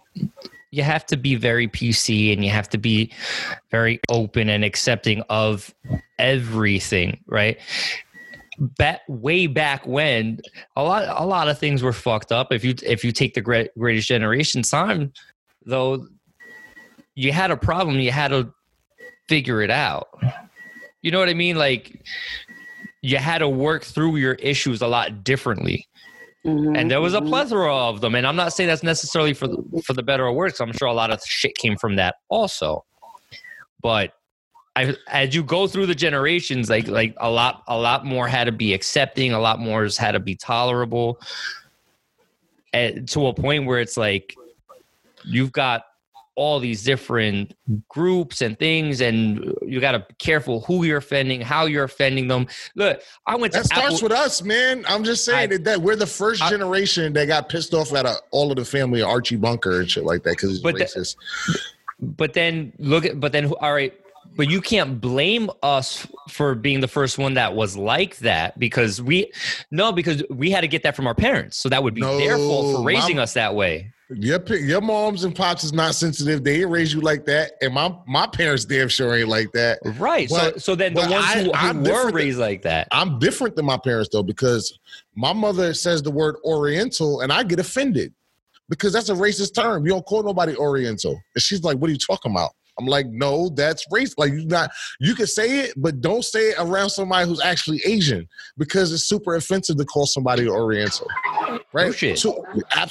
[0.71, 3.11] you have to be very pc and you have to be
[3.69, 5.73] very open and accepting of
[6.21, 7.59] everything right?
[8.59, 10.39] Back way back when
[10.75, 12.51] a lot a lot of things were fucked up.
[12.51, 15.11] If you if you take the great, greatest generation time
[15.65, 16.07] though
[17.15, 18.53] you had a problem you had to
[19.27, 20.09] figure it out.
[21.01, 21.55] You know what i mean?
[21.57, 22.05] Like
[23.01, 25.87] you had to work through your issues a lot differently
[26.45, 27.27] Mhm, and there was a mhm.
[27.27, 28.15] plethora of them.
[28.15, 30.59] And i'm not saying that's necessarily for the, for the better or worse.
[30.59, 32.83] I'm sure a lot of shit came from that also.
[33.81, 34.13] But
[34.75, 38.45] I, as you go through the generations like like a lot a lot more had
[38.45, 39.33] to be accepting.
[39.33, 41.19] A lot more has had to be tolerable.
[42.73, 44.35] And to a point where it's like
[45.25, 45.83] you've got
[46.35, 47.53] all these different
[47.89, 52.27] groups and things and you got to be careful who you're offending how you're offending
[52.27, 54.85] them look i went to That starts Apple- with us, man.
[54.87, 58.05] I'm just saying I- that, we're the first I- generation that got pissed off at
[58.05, 60.85] a, all of the family Archie Bunker and shit like that because he's But the-
[60.85, 61.17] racist.
[61.99, 63.93] but then look at but then all right
[64.33, 69.01] but you can't blame us for being the first one that was like that because
[69.01, 69.29] we
[69.71, 72.37] no because we had to get that from our parents so that would be their
[72.37, 76.43] fault for raising my- us that way your your moms and pops is not sensitive.
[76.43, 79.79] They didn't raise you like that, and my my parents damn sure ain't like that.
[79.97, 82.61] right so But- so then the ones I- who, who were different than- raised like
[82.63, 84.77] that I'm different than my parents though because
[85.15, 88.13] my mother says the word Oriental, and I get offended
[88.69, 89.85] because that's a racist term.
[89.85, 93.05] You don't call nobody Oriental, and she's like, "What are you talking about?" I'm like,
[93.07, 94.15] no, that's race.
[94.17, 97.81] Like you not you can say it, but don't say it around somebody who's actually
[97.85, 101.07] Asian because it's super offensive to call somebody Oriental.
[101.73, 101.89] Right?
[101.89, 102.17] Oh, shit.
[102.17, 102.43] So,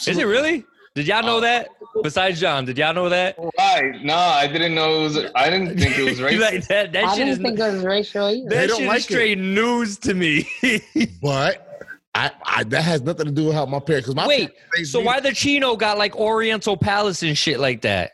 [0.06, 0.64] Is it really?
[0.94, 1.68] Did y'all know Uh, that?
[2.02, 3.36] Besides John, did y'all know that?
[3.58, 4.02] Right?
[4.02, 5.16] No, I didn't know it was.
[5.34, 6.40] I didn't think it was You racist.
[6.40, 6.92] like that?
[6.92, 8.48] That I shit didn't is think it was racial either.
[8.48, 10.48] That shit like is straight news to me.
[11.22, 11.66] But
[12.14, 14.06] I, I that has nothing to do with how my parents.
[14.08, 17.60] Because my Wait, parents so me- why the Chino got like Oriental Palace and shit
[17.60, 18.12] like that?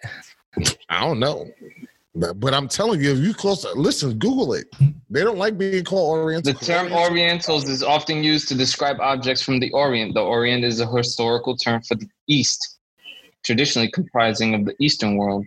[0.88, 1.46] I don't know.
[2.18, 4.66] But, but I'm telling you, if you close, listen, Google it.
[5.10, 6.58] They don't like being called Orientals.
[6.58, 10.14] The term Orientals is often used to describe objects from the Orient.
[10.14, 12.78] The Orient is a historical term for the East,
[13.44, 15.46] traditionally comprising of the Eastern world.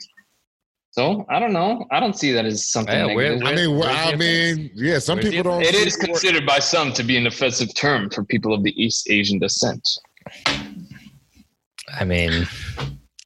[0.92, 1.86] So I don't know.
[1.92, 3.48] I don't see that as something Yeah, where- negative.
[3.48, 5.62] I mean, well, I mean, yeah, some people don't.
[5.64, 8.64] It see is the- considered by some to be an offensive term for people of
[8.64, 9.88] the East Asian descent.
[12.00, 12.48] I mean,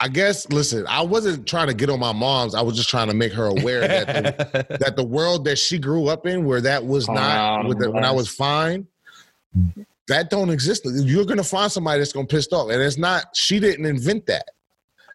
[0.04, 0.50] I guess.
[0.50, 2.56] Listen, I wasn't trying to get on my mom's.
[2.56, 5.80] I was just trying to make her aware that the, that the world that she
[5.80, 8.86] grew up in, where that was oh, not, Oh, with the, when I was fine,
[10.10, 10.82] that don't exist.
[10.86, 13.28] You're gonna find somebody that's gonna piss off, and it's not.
[13.34, 14.50] She didn't invent that.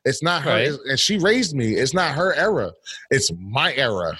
[0.06, 0.72] It's not her, Right.
[0.88, 1.74] and she raised me.
[1.74, 2.72] It's not her era.
[3.10, 4.18] It's my era.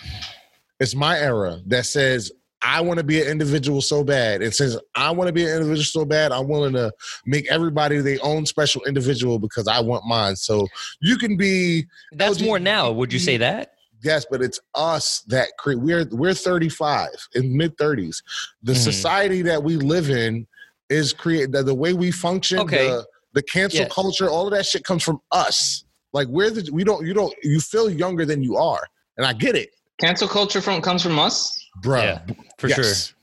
[0.81, 2.31] It's my era that says
[2.63, 4.43] I want to be an individual so bad.
[4.43, 6.93] And since I want to be an individual so bad, I'm willing to
[7.25, 10.37] make everybody their own special individual because I want mine.
[10.37, 10.67] So
[11.01, 12.91] you can be that's more now.
[12.91, 13.73] Would you say that?
[14.03, 15.81] yes, but it's us that create.
[15.81, 18.23] We're we're 35 in mid 30s.
[18.63, 18.77] The Mhm.
[18.77, 20.47] society that we live in
[20.89, 22.61] is create the, the way we function.
[22.61, 22.87] Okay.
[22.89, 23.89] The, the cancel Yeah.
[23.89, 25.85] culture, all of that shit comes from us.
[26.13, 28.83] Like we're the we don't you don't you feel younger than you are,
[29.17, 31.58] and I get it, Cancel culture from comes from us.
[31.83, 32.03] Bro.
[32.03, 32.21] Yeah,
[32.59, 33.15] for Yes.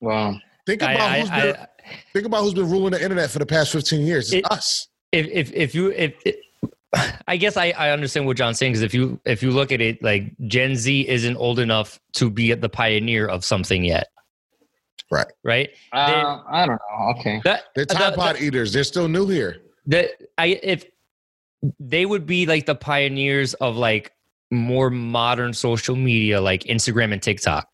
[0.00, 0.38] Wow.
[0.66, 0.90] Think sure.
[0.90, 1.66] about I, who's I, been I,
[2.12, 4.32] think about who's been ruling the internet for the past 15 years.
[4.32, 4.88] It's It- us.
[5.12, 6.14] if if if you if.
[6.24, 6.36] if
[7.28, 9.80] I guess I, I understand what John's saying because if you if you look at
[9.80, 14.08] it like Gen Z isn't old enough to be the pioneer of something yet,
[15.08, 15.26] Right.
[15.44, 15.70] right?
[15.92, 17.14] Uh, I don't know.
[17.20, 17.40] Okay.
[17.44, 18.72] That They're the- Tide Pod eaters.
[18.72, 19.58] They're still new here.
[19.86, 20.84] that I if
[21.78, 24.10] they would be like the pioneers of like
[24.50, 27.68] more modern social media like Instagram and TikTok.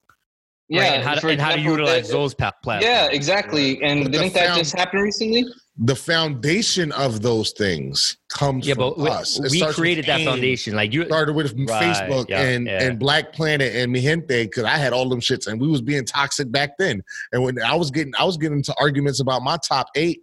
[0.68, 0.80] Yeah.
[0.80, 0.92] right?
[0.94, 2.84] and how, to, for and how to example, utilize the- those pa- platforms.
[2.84, 3.80] Yeah, exactly.
[3.82, 5.44] And But didn't that found- just happen recently?
[5.78, 9.38] The foundation of those things comes yeah, from but we, us.
[9.38, 10.26] It we created that AIM.
[10.26, 10.74] foundation.
[10.74, 12.82] Like you, started with Right, Facebook yeah, and yeah.
[12.82, 15.82] and Black Planet and Mi Gente because I had all them shits and we was
[15.82, 17.02] being toxic back then.
[17.32, 20.22] And when I was getting I was getting into arguments about my top eight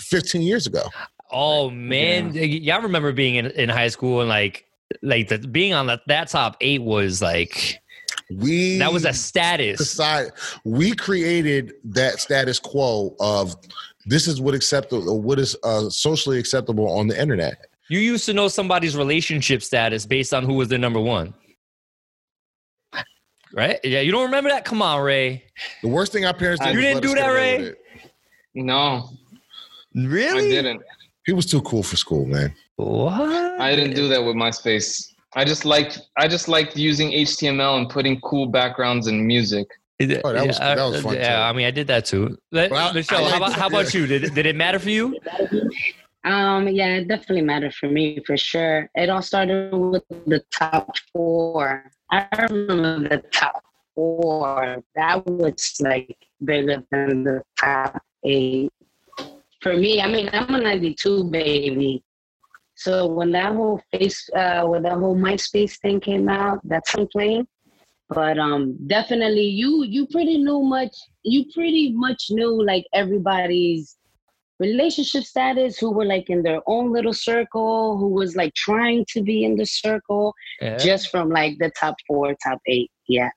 [0.00, 0.82] 15 years ago.
[1.30, 4.66] oh man, y- y'all remember being in, in high school and like
[5.02, 7.80] like the, being on the, that top eight was like
[8.30, 9.78] We that was a status.
[9.78, 10.32] decide
[10.64, 13.56] we created that status quo of
[14.06, 17.66] this is what acceptable what is uh, socially acceptable on the internet.
[17.88, 21.32] You used to know somebody's relationship status based on who was their number one.
[23.54, 23.80] Right?
[23.82, 24.66] Yeah, you don't remember that?
[24.66, 25.44] Come on, Ray.
[25.82, 27.72] The worst thing our parents did You didn't do that, Ray?
[28.54, 29.08] No,
[30.06, 30.46] Really?
[30.46, 30.82] I didn't.
[31.26, 32.54] He was too cool for school, man.
[32.76, 33.60] What?
[33.60, 35.12] I didn't do that with MySpace.
[35.36, 39.66] I just liked I just liked using HTML and putting cool backgrounds and music.
[40.00, 41.42] Oh, that was- yeah, that was uh, fun, Yeah, too.
[41.42, 42.38] I mean, I did that too.
[42.52, 44.06] Let- Well, Michelle, how, about, how about you?
[44.06, 45.18] Did it, did it matter for you?
[46.24, 48.88] Um, yeah, it definitely mattered for me for sure.
[48.94, 51.90] It all started with the top four.
[52.10, 53.62] I remember the top
[53.94, 54.82] four.
[54.94, 58.70] That was like bigger than the top eight.
[59.62, 62.02] For me, I mean, I'm a 92 baby.
[62.78, 67.44] So when that whole face, uh, when that whole MySpace thing came out, that's something.
[68.08, 70.94] But um, definitely, you you pretty knew much.
[71.24, 73.96] You pretty much knew like everybody's
[74.60, 79.22] relationship status, who were like in their own little circle, who was like trying to
[79.22, 80.76] be in the circle, Yeah.
[80.76, 82.90] just from like the top four, top eight.
[83.08, 83.30] Yeah.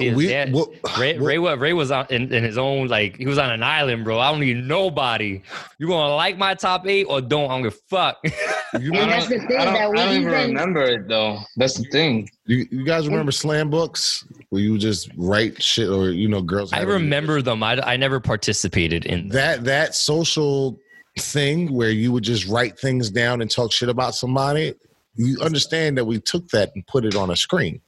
[0.00, 2.58] You Uh, we- yeah, what- Ray, what- Ray, wa- Ray was on in, in his
[2.58, 4.18] own like he was on an island, bro.
[4.18, 5.40] I don't need nobody.
[5.78, 7.44] You gonna like my top eight or don't?
[7.50, 8.18] I don't give a fuck.
[8.74, 10.82] You, And remember, that's the thing I don't, that we I don't even even- remember
[10.82, 11.40] it though.
[11.56, 12.28] That's the thing.
[12.46, 16.72] you, you guys remember slam books where you just write shit or you know girls?
[16.72, 17.64] I having- remember them.
[17.64, 19.28] I, I never participated in them.
[19.30, 20.78] that that social
[21.18, 24.74] thing where you would just write things down and talk shit about somebody.
[25.16, 27.80] You understand that we took that and put it on a screen.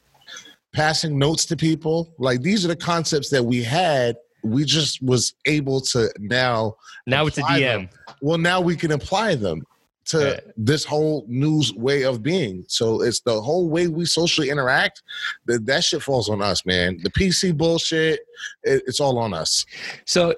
[0.72, 4.16] Passing notes to people, like these are the concepts that we had.
[4.42, 6.76] We just was able to now.
[7.06, 7.60] Now it's a DM.
[7.60, 7.88] them.
[8.22, 9.66] Well, now we can apply them
[10.06, 10.40] to Right.
[10.56, 12.64] this whole new way of being.
[12.68, 15.02] So it's the whole way we socially interact.
[15.46, 16.98] That that shit falls on us, man.
[17.02, 18.20] The PC bullshit,
[18.64, 19.64] it, it's all on us.
[20.06, 20.34] So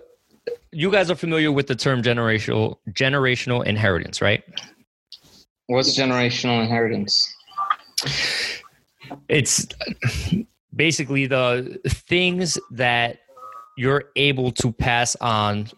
[0.72, 4.42] you guys are familiar with the term generational generational inheritance, right?
[5.66, 7.32] What's generational inheritance?
[9.28, 9.66] It's
[10.74, 13.18] basically the things that
[13.76, 15.68] you're able to pass on.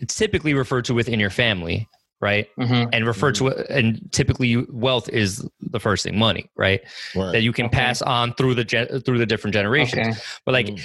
[0.00, 1.88] It's typically referred to within your family,
[2.20, 2.48] right?
[2.58, 2.90] Mhm.
[2.92, 6.80] And referred to and typically you- wealth is the first thing, money, right?
[7.14, 7.32] Right.
[7.32, 7.76] That you can Okay.
[7.76, 10.08] pass on through the gen- through the different generations.
[10.08, 10.18] Okay.
[10.44, 10.78] But like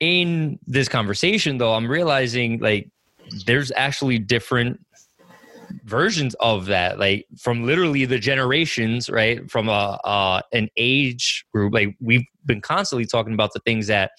[0.00, 2.88] in this conversation, though, I'm realizing like
[3.46, 4.80] there's actually different
[5.84, 9.50] versions of that, like from literally the generations, right?
[9.50, 14.12] From a uh, an age group, like we've been constantly talking about the things that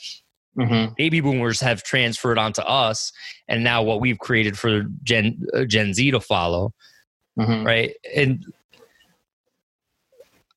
[0.57, 0.95] Mhm.
[0.95, 3.11] baby boomers have transferred onto us,
[3.47, 6.73] and now what we've created for Gen uh, Gen Z to follow
[7.37, 7.65] Mhm.
[7.65, 8.45] right and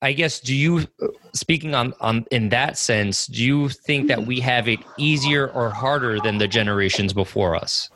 [0.01, 0.85] i guess do you
[1.33, 5.69] speaking on on in that sense do you think that we have it easier or
[5.71, 7.89] harder than the generations before us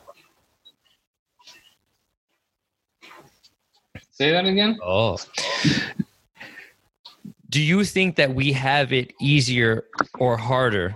[4.22, 4.78] Say that again.
[4.80, 5.18] oh
[7.48, 9.84] do you think that we have it easier
[10.20, 10.94] or harder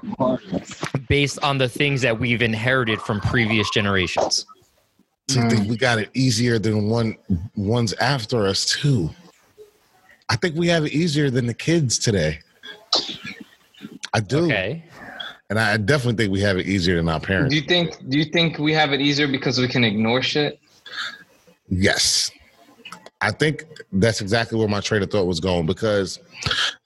[1.08, 4.46] based on the things that we've inherited from previous generations
[5.26, 5.70] So I think hmm.
[5.70, 7.16] we got it easier than one
[7.56, 9.10] ones after us too.
[10.28, 12.38] I think we have it easier than the kids today.
[14.14, 14.84] I do, okay
[15.50, 17.50] and I definitely think we have it easier than our parents.
[17.50, 18.08] Do you think?
[18.08, 20.60] Do you think we have it easier because we can ignore shit?
[21.68, 22.30] Yes.
[23.20, 26.18] I think that's exactly where my train of thought was going because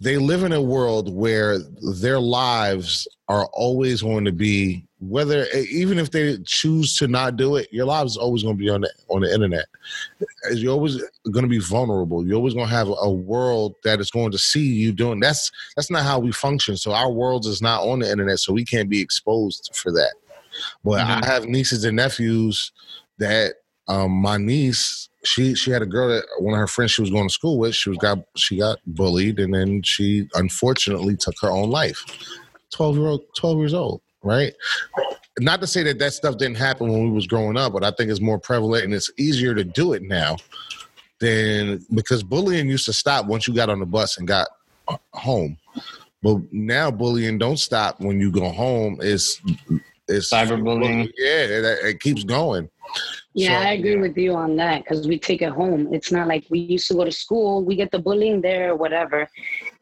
[0.00, 5.98] they live in a world where their lives are always going to be whether even
[5.98, 8.82] if they choose to not do it, your lives is always going to be on
[8.82, 9.64] the on the internet.
[10.54, 12.26] You're always going to be vulnerable.
[12.26, 15.18] You're always going to have a world that is going to see you doing.
[15.18, 16.76] That's that's not how we function.
[16.76, 20.12] So our world is not on the internet, so we can't be exposed for that.
[20.84, 21.22] But Mhm.
[21.22, 22.72] I have nieces and nephews
[23.18, 23.54] that
[23.88, 27.10] um, my niece she she had a girl that one of her friends she was
[27.10, 31.34] going to school with she was got she got bullied and then she unfortunately took
[31.40, 32.04] her own life.
[32.70, 34.52] 12 year old 12 years old right?
[35.38, 37.90] Not to say that that stuff didn't happen when we was growing up but i
[37.90, 40.36] think it's more prevalent and it's easier to do it now
[41.20, 44.48] than because bullying used to stop once you got on the bus and got
[44.88, 45.56] uh, home.
[46.22, 48.98] But now bullying don't stop when you go home.
[49.00, 49.40] It's
[50.10, 51.10] it's Cyberbullying.
[51.16, 52.68] yeah it, it keeps going
[53.32, 55.80] Yeah, So- I agree with you on that because we take it home.
[55.96, 58.76] It's not like we used to go to school, we get the bullying there or
[58.84, 59.20] whatever.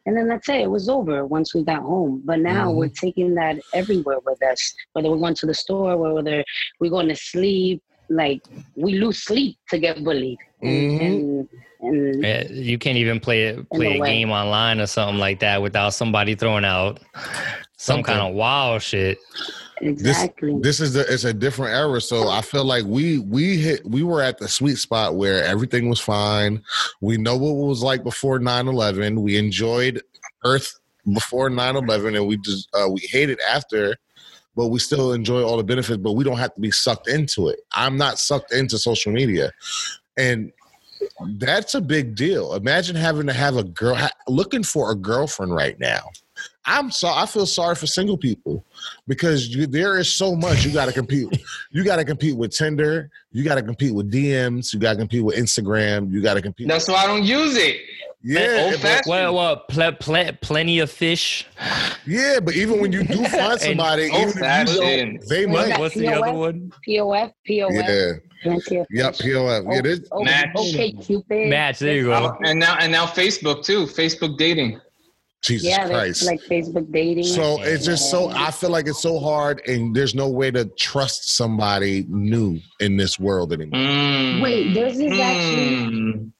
[0.05, 0.61] And then that's it.
[0.67, 2.13] It was over once we got home.
[2.29, 2.75] But now Mhm.
[2.77, 4.61] we're taking that everywhere with us.
[4.93, 6.43] Whether we're going to the store, whether
[6.79, 7.81] we're going to sleep,
[8.21, 8.41] like
[8.83, 10.37] we lose sleep to get bullied.
[10.61, 11.07] And, Mhm.
[11.07, 11.49] and,
[11.87, 13.39] and Yeah, you can't even play
[13.73, 14.07] play a way.
[14.13, 16.93] game online or something like that without somebody throwing out
[17.79, 18.03] some Something.
[18.13, 19.19] kind of wild shit.
[19.81, 20.53] exactly.
[20.59, 24.03] this is the it's a different era so i feel like we we hit we
[24.03, 26.61] were at the sweet spot where everything was fine
[26.99, 30.01] we know what it was like before 9-11 we enjoyed
[30.43, 30.77] earth
[31.13, 33.95] before 9-11 and we just uh, we hated after
[34.57, 37.47] but we still enjoy all the benefits but we don't have to be sucked into
[37.47, 39.49] it i'm not sucked into social media
[40.17, 40.51] and
[41.37, 45.55] that's a big deal imagine having to have a girl ha- looking for a girlfriend
[45.55, 46.01] right now
[46.65, 48.63] i'm so i feel sorry for single people
[49.07, 51.27] because you, there is so much you got to compete.
[51.71, 53.09] you got to compete with Tinder.
[53.31, 54.73] You got to compete with DMs.
[54.73, 56.11] You got to compete with Instagram.
[56.11, 56.67] You got to compete.
[56.67, 57.77] That's why I don't use it.
[58.23, 59.03] yeah, old but.
[59.07, 61.45] Well, well, ple- ple- plenty of fish.
[62.05, 65.79] yeah, but even when you do find somebody, even if you don't, they What, might.
[65.79, 66.71] what's the other one?
[66.87, 67.71] POF, POF.
[67.73, 68.11] Yeah,
[68.43, 69.25] plenty of yep, fish.
[69.27, 69.63] POF.
[69.63, 70.49] Yeah, Oh, this, oh, Match.
[70.55, 71.49] okay, Cupid.
[71.49, 71.79] Match.
[71.79, 72.37] There you go.
[72.43, 73.85] And now and now Facebook too.
[73.85, 74.79] Facebook dating.
[75.41, 76.25] Jesus Yeah, Christ.
[76.25, 77.23] like Facebook dating.
[77.23, 80.65] so it's just so I feel like it's so hard, and there's no way to
[80.77, 83.79] trust somebody new in this world anymore.
[83.79, 84.41] Mm.
[84.41, 86.31] Wait, there's this actually- Mm.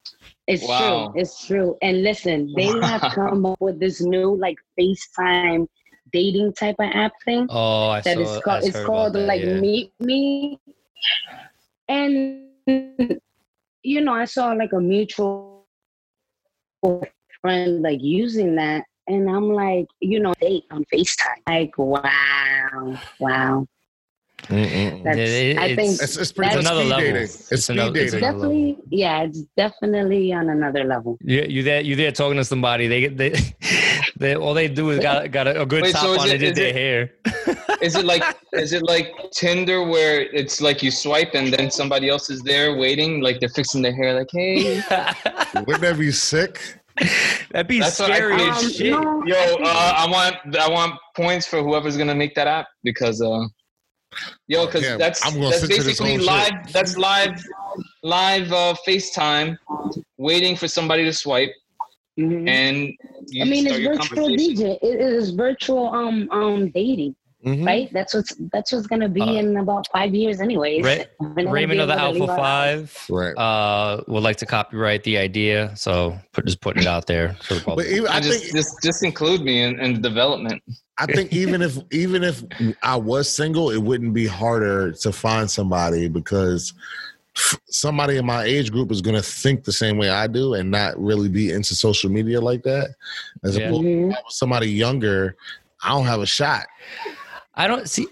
[0.47, 1.11] It's Wow.
[1.13, 1.21] true.
[1.21, 1.77] It's true.
[1.83, 5.67] And listen, they have come up with this new like FaceTime
[6.11, 8.21] dating type of app thing Oh, I that saw.
[8.21, 9.59] is I called it's called that, like yeah.
[9.59, 10.59] Meet Me.
[11.87, 12.47] And
[13.83, 15.67] you know, I saw like a mutual
[17.41, 21.41] friend like using that and I'm like, you know, date on FaceTime.
[21.47, 23.65] Like, wow, wow.
[24.43, 25.03] Mm-mm.
[25.03, 27.03] That's, It- I think it's- It's, it's pretty That's another level.
[27.05, 27.23] dating.
[27.23, 28.27] It's It's, speed another- it's dating.
[28.27, 31.17] another- definitely, yeah, it's definitely on another level.
[31.21, 31.81] You, you there?
[31.81, 32.87] You there talking to somebody?
[32.87, 33.33] They they,
[34.17, 36.27] they all they do is got got a, a good Wait, top so on.
[36.27, 37.11] it- They did their it- hair.
[37.81, 42.07] Is it like is it like Tinder where it's like you swipe and then somebody
[42.09, 44.75] else is there waiting, like they're fixing their hair, like, hey,
[45.55, 46.78] Wouldn't that be sick?
[47.51, 48.91] That'd be That's what I scary as Um, shit.
[48.91, 52.67] no, yo, I uh, I want I want points for whoever's gonna make that app
[52.83, 53.45] because uh
[54.47, 56.73] yo, because Yeah, that's I'm that's sit to this basically live shit.
[56.73, 57.43] that's live
[58.03, 59.57] live uh FaceTime
[60.17, 61.51] waiting for somebody to swipe.
[62.19, 62.47] Mhm.
[62.49, 62.93] and
[63.27, 64.55] you I mean, it's your virtual conversation.
[64.55, 64.79] DJ.
[64.81, 67.65] It is virtual um um dating, Mhm.
[67.65, 67.89] right?
[67.93, 70.83] That's what's that's what's gonna be Uh, in about five years, anyways.
[70.83, 72.89] Ra- We're Raymond of the Alpha leave our house.
[72.91, 73.33] Five Right.
[73.37, 77.53] uh, would like to copyright the idea, so put, just putting it out there for
[77.53, 77.87] the But public.
[77.87, 80.61] even, I I just think just just include me in, in development.
[80.97, 82.43] I think even if even if
[82.83, 86.73] I was single, it wouldn't be harder to find somebody because
[87.69, 90.69] somebody in my age group is going to think the same way I do and
[90.69, 92.95] not really be into social media like that.
[93.45, 93.67] As Yeah.
[93.69, 95.37] opposed to somebody younger,
[95.81, 96.65] I don't have a shot.
[97.59, 98.07] I don't see.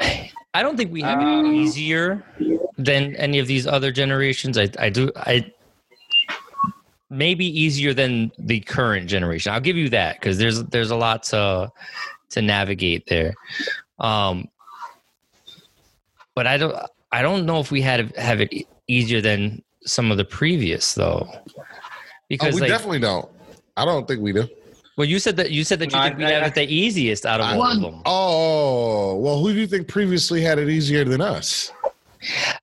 [0.54, 2.22] I don't think we have it Um, easier
[2.76, 4.58] than any of these other generations.
[4.58, 5.10] I, I do.
[5.16, 5.50] I
[7.08, 9.52] maybe easier than the current generation.
[9.52, 11.70] I'll give you that because there's there's a lot to
[12.30, 13.32] to navigate there.
[13.98, 14.48] Um,
[16.34, 16.76] but I don't.
[17.12, 18.52] I don't know if we had have it
[18.88, 21.28] easier than some of the previous though.
[21.30, 21.64] Oh,
[22.28, 23.28] Because we like, definitely don't.
[23.76, 24.48] I don't think we do.
[24.96, 26.46] Well, you said that you said that you No, think I- we I- have I-
[26.46, 28.02] it the easiest out of I- all of them.
[28.04, 31.70] Oh, well, who do you think previously had it easier than us?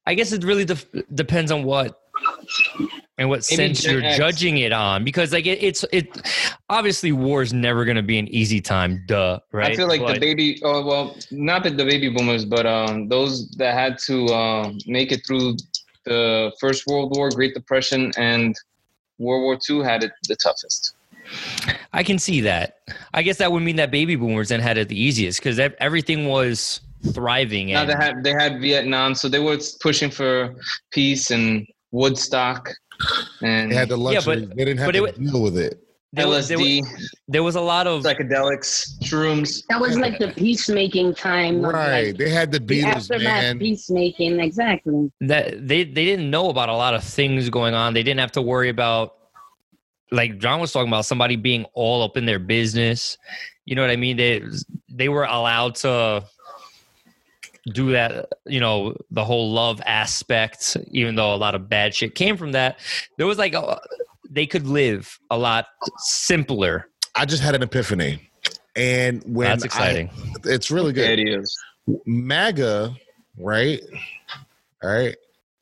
[0.06, 2.00] I guess it really def- depends on what
[3.18, 4.18] and what Maybe sense you're X.
[4.18, 6.08] judging it on because like it, it's it
[6.70, 10.06] obviously war is never going to be an easy time duh right I feel like
[10.06, 10.60] the baby.
[10.64, 15.12] Oh well, not that the baby boomers, but um, those that had to uh, make
[15.12, 15.58] it through
[16.06, 18.56] the First World War, Great Depression, and
[19.18, 20.94] World War II had it the toughest.
[21.94, 22.78] I can see that
[23.14, 26.28] i guess that would mean that baby boomers then had it the easiest because everything
[26.28, 26.82] was
[27.14, 30.54] thriving Now and they had they had Vietnam, so they were pushing for
[30.92, 32.70] peace and Woodstock,
[33.42, 34.46] and They had the Yeah, luxury.
[34.46, 35.80] but- they didn't have but to it deal with it.
[36.12, 39.64] there, was, there, LSD, was, there was a lot of psychedelics, shrooms.
[39.70, 41.62] That was like the peacemaking time.
[41.62, 42.08] Right.
[42.08, 43.60] Like, They had the the Beatles, aftermath man.
[43.60, 45.10] peacemaking, exactly.
[45.22, 47.94] that they they didn't know about a lot of things going on.
[47.94, 49.16] They didn't have to worry about
[50.12, 53.18] like John was talking about somebody being all up in their business.
[53.66, 54.18] You know what I mean?
[54.18, 54.42] They
[54.90, 56.24] they were allowed to
[57.74, 62.16] do that, you know, the whole love aspect, even though a lot of bad shit
[62.16, 62.80] came from that.
[63.18, 63.80] There was like a,
[64.30, 66.88] they could live a lot simpler.
[67.16, 68.32] I just had an epiphany.
[68.76, 70.10] And when That's I- exciting.
[70.46, 71.20] it's really good.
[71.20, 71.56] It is.
[72.06, 72.96] MAGA,
[73.38, 73.82] right?
[74.84, 75.16] All right.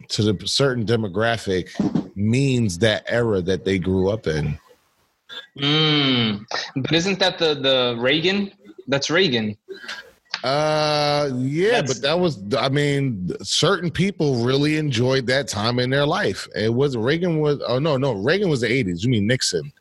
[0.09, 1.69] To the certain demographic
[2.15, 4.57] means that era that they grew up in.
[5.59, 6.45] Mm.
[6.77, 8.51] But isn't that the the Reagan?
[8.87, 9.57] That's Reagan.
[10.43, 15.89] Uh yeah, That's- but that was I mean, certain people really enjoyed that time in
[15.89, 16.47] their life.
[16.55, 19.03] It was Reagan was oh no, no, Reagan was the 80s.
[19.03, 19.71] You mean Nixon.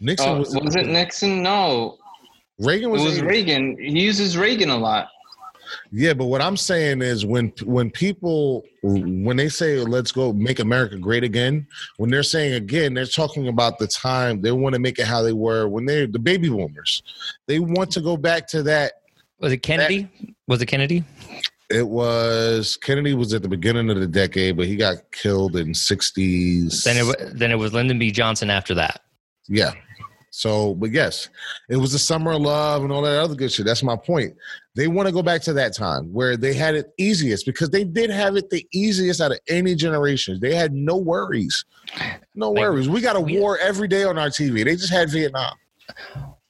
[0.00, 1.42] Nixon Oh, was was it Nixon?
[1.42, 1.98] No,
[2.58, 3.26] Reagan it was, was 80s.
[3.26, 3.76] Reagan.
[3.78, 5.08] He uses Reagan a lot.
[5.90, 10.58] Yeah, but what I'm saying is when when people when they say let's go make
[10.58, 14.80] America great again, when they're saying again, they're talking about the time they want to
[14.80, 17.02] make it how they were when they're the baby boomers.
[17.46, 18.94] They want to go back to that.
[19.40, 20.08] Was it Kennedy?
[20.46, 21.04] Was it Kennedy?
[21.68, 25.72] It was Kennedy was at the beginning of the decade, but he got killed in
[25.72, 26.84] 60s.
[26.84, 28.12] Then it then it was Lyndon B.
[28.12, 29.00] Johnson after that.
[29.48, 29.72] Yeah.
[30.36, 31.30] So, but yes,
[31.70, 33.64] it was the summer of love and all that other good shit.
[33.64, 34.36] That's my point.
[34.74, 37.84] They want to go back to that time where they had it easiest because they
[37.84, 40.38] did have it the easiest out of any generation.
[40.38, 41.64] They had no worries.
[42.34, 42.86] No worries.
[42.86, 44.62] We got a war every day on our TV.
[44.62, 45.54] They just had Vietnam.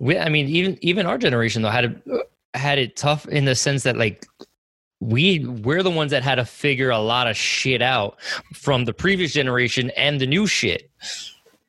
[0.00, 3.54] We, I mean, even even our generation though had it had it tough in the
[3.54, 4.26] sense that like
[4.98, 8.20] we we're the ones that had to figure a lot of shit out
[8.52, 10.90] from the previous generation and the new shit.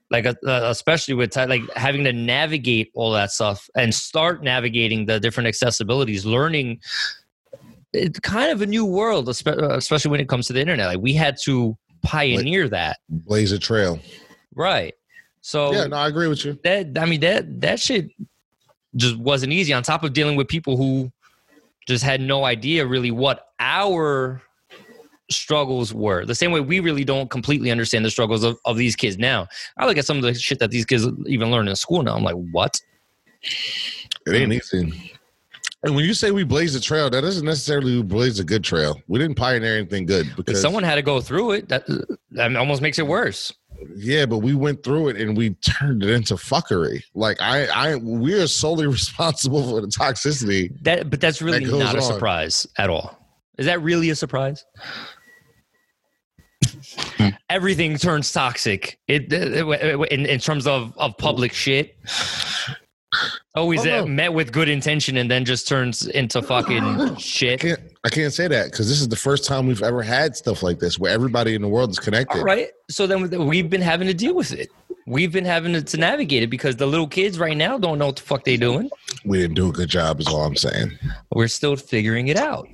[0.10, 5.20] Like uh, especially with like having to navigate all that stuff and start navigating the
[5.20, 6.80] different accessibilities, learning
[7.94, 10.88] it's kind of a new world, uh, especially when it comes to the internet.
[10.88, 14.00] Like we had to pioneer that, Blaze a trail.
[14.56, 14.94] right?
[15.42, 16.60] So Yeah, no, I agree with you.
[16.64, 18.10] that I mean that that shit
[18.96, 19.74] just wasn't easy.
[19.74, 21.12] On top of dealing with people who
[21.88, 24.42] just had no idea really what our
[25.30, 26.26] struggles were.
[26.26, 29.48] The same way we really don't completely understand the struggles of, of these kids now.
[29.78, 32.16] I look at some of the shit that these kids even learn in school now.
[32.16, 32.80] I'm like, what?
[33.42, 35.14] It ain't easy.
[35.84, 39.00] And when you say we blazed a trail, that doesn't necessarily blaze a good trail.
[39.08, 41.70] We didn't pioneer anything good because Someone had to go through it.
[41.70, 41.86] That,
[42.32, 43.54] that almost makes it worse.
[43.96, 47.04] Yeah, but we went through it and we turned it into fuckery.
[47.14, 50.74] Like I, I, we are solely responsible for the toxicity.
[50.84, 52.04] That, but that's really That not a on.
[52.04, 53.18] surprise at all.
[53.58, 54.66] Is that really a surprise?
[57.50, 59.00] Everything turns toxic.
[59.08, 61.98] It, uh, uh, it- uh, in, in terms of, of public shit.
[63.56, 64.06] Always Oh, uh, no.
[64.08, 67.60] met with good intention and then just turns into fucking I shit.
[67.62, 70.62] can't, I can't say that because this is the first time we've ever had stuff
[70.62, 72.40] like this where everybody in the world is connected.
[72.40, 72.68] All right.
[72.90, 74.70] So then we've been having to deal with it.
[75.08, 78.08] we've been having to, to navigate it because the little kids right now don't know
[78.08, 78.90] what the fuck they're doing.
[79.26, 81.00] We didn't do a good job, is all I'm saying.
[81.34, 82.68] We're still figuring it out.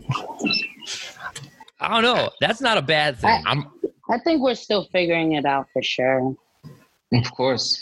[1.80, 2.30] I don't know.
[2.42, 3.44] That's not a bad thing.
[3.46, 3.68] I'm
[4.10, 6.36] I think we're still figuring it out for sure.
[7.14, 7.82] Of course.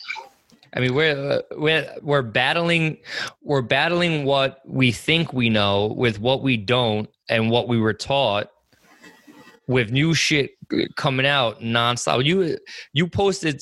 [0.74, 2.97] I mean, we're uh, we're we're battling
[3.41, 7.93] we're battling what we think we know with what we don't and what we were
[7.93, 8.49] taught
[9.67, 10.51] with new shit
[10.95, 12.24] coming out nonstop.
[12.24, 12.57] You
[12.93, 13.61] you posted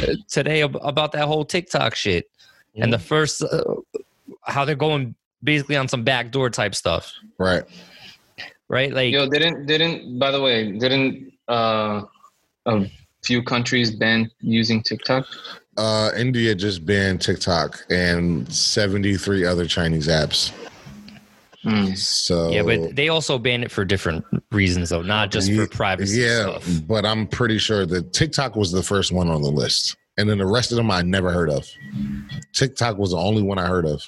[0.00, 2.28] uh, today about that whole TikTok shit
[2.76, 3.62] and the first uh,
[4.42, 7.62] how they're going basically on some backdoor type stuff, right.
[8.68, 8.92] right?
[8.92, 12.02] Like Yo, didn't didn't by the way, didn't uh
[12.66, 12.90] a
[13.24, 15.26] few countries ban using TikTok?
[15.76, 20.52] Uh, India just banned TikTok and 73 other Chinese apps.
[21.62, 21.94] Hmm.
[21.94, 25.66] So yeah, but they also banned it for different reasons though, not just for Ye-
[25.66, 26.68] privacy Yeah, stuff.
[26.86, 30.38] but I'm pretty sure that TikTok was the first one on the list, and then
[30.38, 31.66] the rest of them I never heard of.
[32.52, 34.02] TikTok was the only one I heard of.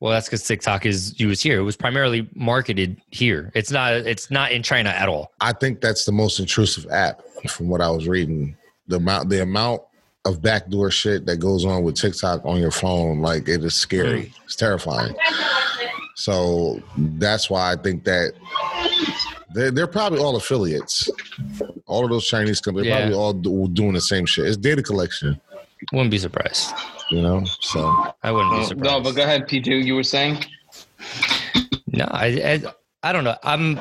[0.00, 1.58] Well, that's because TikTok is used here.
[1.58, 3.50] It was primarily marketed here.
[3.54, 3.94] It's not.
[3.94, 5.32] It's not in China at all.
[5.40, 8.56] I think that's the most intrusive app from what I was reading.
[8.86, 9.82] The amount, the amount
[10.24, 14.22] of backdoor shit that goes on with TikTok on your phone, like it is scary.
[14.26, 14.32] Mm.
[14.44, 15.14] It's terrifying.
[16.14, 18.32] So that's why I think that
[19.54, 21.08] they're, they're probably all affiliates.
[21.86, 22.98] All of those Chinese companies, Yeah.
[22.98, 24.46] probably all do, doing the same shit.
[24.46, 25.40] It's data collection,
[25.92, 26.72] Wouldn't be surprised.
[27.10, 27.44] you know.
[27.60, 28.90] So I wouldn't be Oh, surprised.
[28.90, 29.84] no, but go ahead, P2.
[29.84, 30.44] You were saying?
[31.88, 32.62] No, I, I,
[33.02, 33.36] I don't know.
[33.44, 33.76] I'm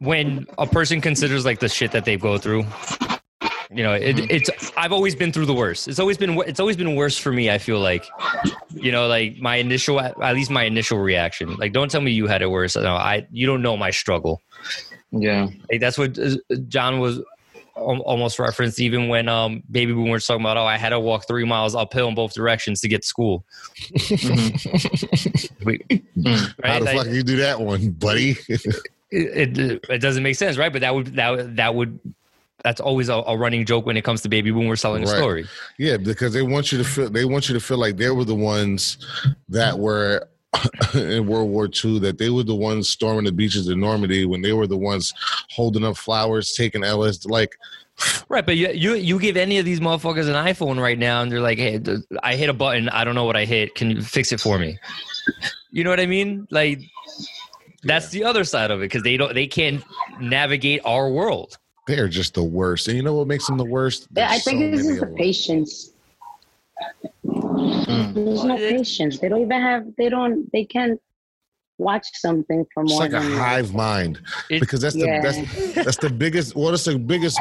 [0.00, 2.64] when a person considers like the shit that they go through.
[3.70, 4.48] You know, it, it's.
[4.76, 5.88] I've always been through the worst.
[5.88, 6.38] It's always been.
[6.46, 7.50] It's always been worse for me.
[7.50, 8.04] I feel like,
[8.70, 11.56] you know, like my initial, at least my initial reaction.
[11.56, 12.76] Like, don't tell me you had it worse.
[12.76, 13.26] No, I.
[13.32, 14.40] You don't know my struggle.
[15.10, 15.48] Yeah.
[15.70, 16.36] Like that's what uh,
[16.68, 17.24] John was al-
[17.76, 18.80] almost referenced.
[18.80, 21.74] Even when um baby boom was talking about, oh, I had to walk three miles
[21.74, 23.44] uphill in both directions to get to school.
[25.64, 25.78] We-
[26.16, 26.54] Mm.
[26.64, 26.78] how right?
[26.78, 28.36] the Like, fuck you do that one, buddy?
[28.48, 28.70] it,
[29.58, 30.72] it it doesn't make sense, right?
[30.72, 32.00] But that would that would- that would
[32.64, 34.66] that's always a, a running joke when it comes to baby boom.
[34.66, 35.46] We're selling a story.
[35.78, 38.24] Yeah, because they want you to feel they want you to feel like they were
[38.24, 38.96] the ones
[39.50, 40.26] that were
[40.94, 44.42] in World War II, that they were the ones storming the beaches of Normandy when
[44.42, 45.12] they were the ones
[45.50, 47.56] holding up flowers, taking LS like
[48.28, 51.32] Right, but you, you you give any of these motherfuckers an iPhone right now, and
[51.32, 51.80] they're like, "Hey,
[52.22, 52.90] I hit a button.
[52.90, 53.74] I don't know what I hit.
[53.74, 54.78] Can you fix it for me?"
[55.72, 56.46] You know what I mean?
[56.50, 56.80] Like,
[57.84, 59.82] that's the other side of it because they don't they can't
[60.20, 61.56] navigate our world.
[61.86, 62.88] they're just the worst.
[62.88, 64.08] And you know what makes them the worst?
[64.14, 65.92] Yeah, I think so this is the patience.
[67.50, 68.14] Mm.
[68.14, 69.18] There's no patience.
[69.18, 69.84] They don't even have.
[69.98, 70.50] They don't.
[70.52, 71.00] They can't
[71.78, 74.18] watch something for It's more like a than hive mind
[74.48, 75.20] It- because that's the Yeah.
[75.20, 76.56] that's that's the biggest.
[76.56, 77.38] Well, that's the biggest.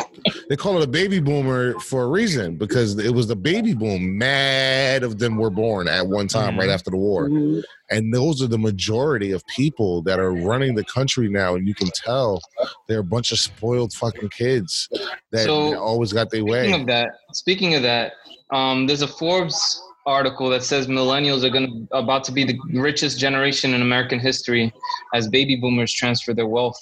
[0.49, 4.17] They call it a baby boomer for a reason because it was the baby boom.
[4.17, 6.73] Mad of them were born at one time right Mhm.
[6.73, 7.29] after the war.
[7.29, 7.63] Mhm.
[7.91, 11.75] and those are the majority of people that are running the country now and you
[11.75, 12.41] can tell
[12.87, 14.89] they're a bunch of spoiled fucking kids
[15.31, 16.63] that So, always got their way.
[16.63, 18.13] Speaking way of that, speaking of that,
[18.51, 22.57] um, there's a Forbes article that says millennials are going to about to be the
[22.73, 24.71] richest generation in American history
[25.13, 26.79] as baby boomers transfer their wealth.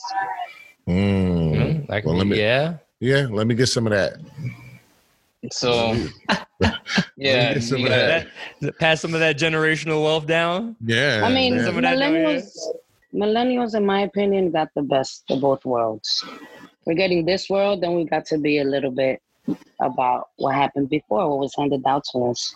[0.87, 1.53] Mm.
[1.55, 4.17] Mm, I can- Well, let me- yeah, yeah let me get some of that
[5.51, 5.95] So,
[7.17, 8.27] yeah, get some you of that,
[8.79, 10.75] pass some of that generational wealth down.
[10.85, 11.65] yeah I mean, man.
[11.65, 12.25] Some of that down here.
[12.27, 12.57] millennials.
[13.13, 16.25] Millennials, in my opinion, got the best of both worlds.
[16.85, 19.21] We're getting this world, then we got to be a little bit
[19.79, 22.53] about what happened before, what was handed out to us.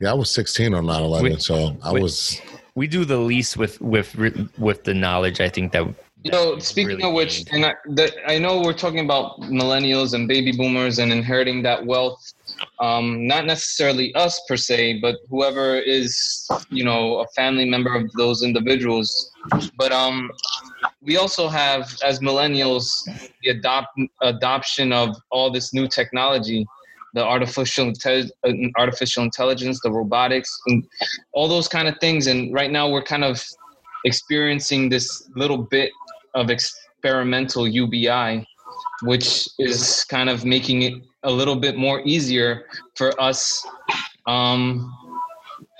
[0.00, 2.02] Yeah i was 16 on 9-11 Wait, so i wait.
[2.02, 2.40] was
[2.78, 4.14] We do the least with with
[4.56, 5.40] with the knowledge.
[5.40, 5.84] I think that.
[6.22, 7.64] You know, that speaking really of which, gained.
[7.64, 11.84] and I, the, I know we're talking about millennials and baby boomers and inheriting that
[11.84, 12.22] wealth.
[12.78, 18.12] Um, not necessarily us per se, but whoever is, you know, a family member of
[18.12, 19.32] those individuals.
[19.76, 20.30] But um,
[21.02, 22.86] we also have, as millennials,
[23.42, 23.90] the adopt
[24.22, 26.64] adoption of all this new technology,
[27.14, 30.86] the artificial inte- uh, artificial intelligence, the robotics, and
[31.32, 32.26] all those kind of things.
[32.26, 33.42] And right now, we're kind of
[34.04, 35.90] experiencing this little bit
[36.34, 38.46] of experimental UBI,
[39.02, 43.66] which is kind of making it a little bit more easier for us
[44.26, 44.92] um,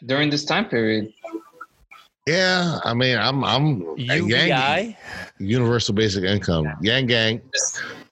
[0.07, 1.13] during this time period.
[2.29, 4.97] yeah i mean i'm i'm a yang, UBI.
[5.39, 7.41] universal basic income yang gang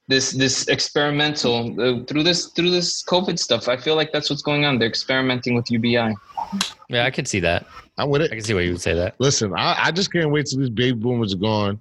[0.09, 3.69] This this experimental uh, through this through this COVID stuff.
[3.69, 4.79] I feel like that's what's going on.
[4.79, 6.15] They're experimenting with UBI.
[6.89, 7.67] Yeah, I could see that.
[7.99, 9.17] i'm with I can see why you would say that.
[9.19, 11.81] listen I, I just can't wait till these baby boomers are gone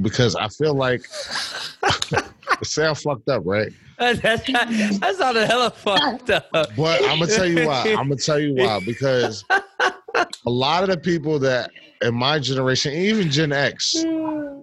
[0.00, 1.02] because i feel like
[2.62, 3.72] sound fucked up, right?
[3.98, 6.50] that's that's not a hella fucked up.
[6.52, 7.82] But I'm gonna tell you why.
[7.98, 11.70] I'm gonna tell you why because a lot of the people that
[12.02, 14.04] in my generation, even Gen X,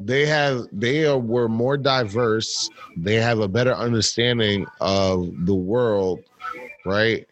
[0.06, 2.70] they have they are, were more diverse.
[2.98, 6.22] They have a better understanding of the world,
[6.86, 7.28] right?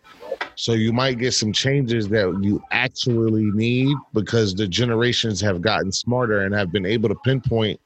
[0.56, 5.92] So you might get some changes that you actually need because the generations have gotten
[5.92, 7.80] smarter and have been able to pinpoint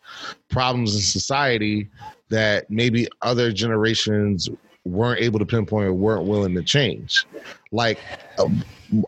[0.49, 1.89] problems in society
[2.29, 4.49] that maybe other generations
[4.83, 7.25] weren't able to pinpoint or weren't willing to change.
[7.75, 7.99] Like,
[8.39, 8.63] um,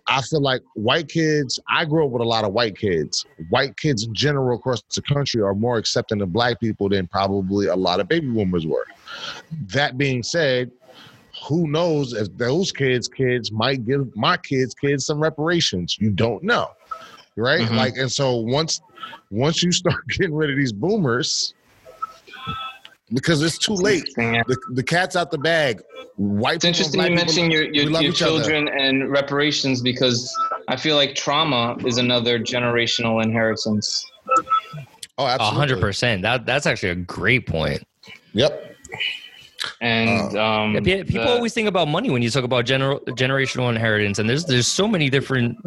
[0.07, 3.25] I feel like white kids, I grew up with a lot of white kids.
[3.49, 7.67] White kids in general across the country are more accepting of black people than probably
[7.67, 8.85] a lot of baby boomers were.
[9.67, 10.71] That being said,
[11.47, 15.97] who knows if those kids' kids might give my kids' kids some reparations?
[15.99, 16.71] You don't know.
[17.35, 17.61] Right?
[17.61, 17.75] Mhm.
[17.75, 18.81] Like, and so once
[19.29, 21.53] once you start getting rid of these boomers,
[23.13, 24.03] because it's too late.
[24.15, 25.81] The, the cat's out the bag.
[26.17, 28.41] White It's interesting you mention your, your, your each other.
[28.41, 30.33] children and reparations because
[30.67, 34.05] I feel like trauma is another generational inheritance.
[35.17, 35.57] Oh, A absolutely.
[35.57, 36.21] hundred percent.
[36.23, 37.83] That that's actually a great point.
[38.33, 38.75] Yep.
[39.81, 43.69] And um, Yeah, people the- always think about money when you talk about gener- generational
[43.69, 45.57] inheritance, and there's there's so many different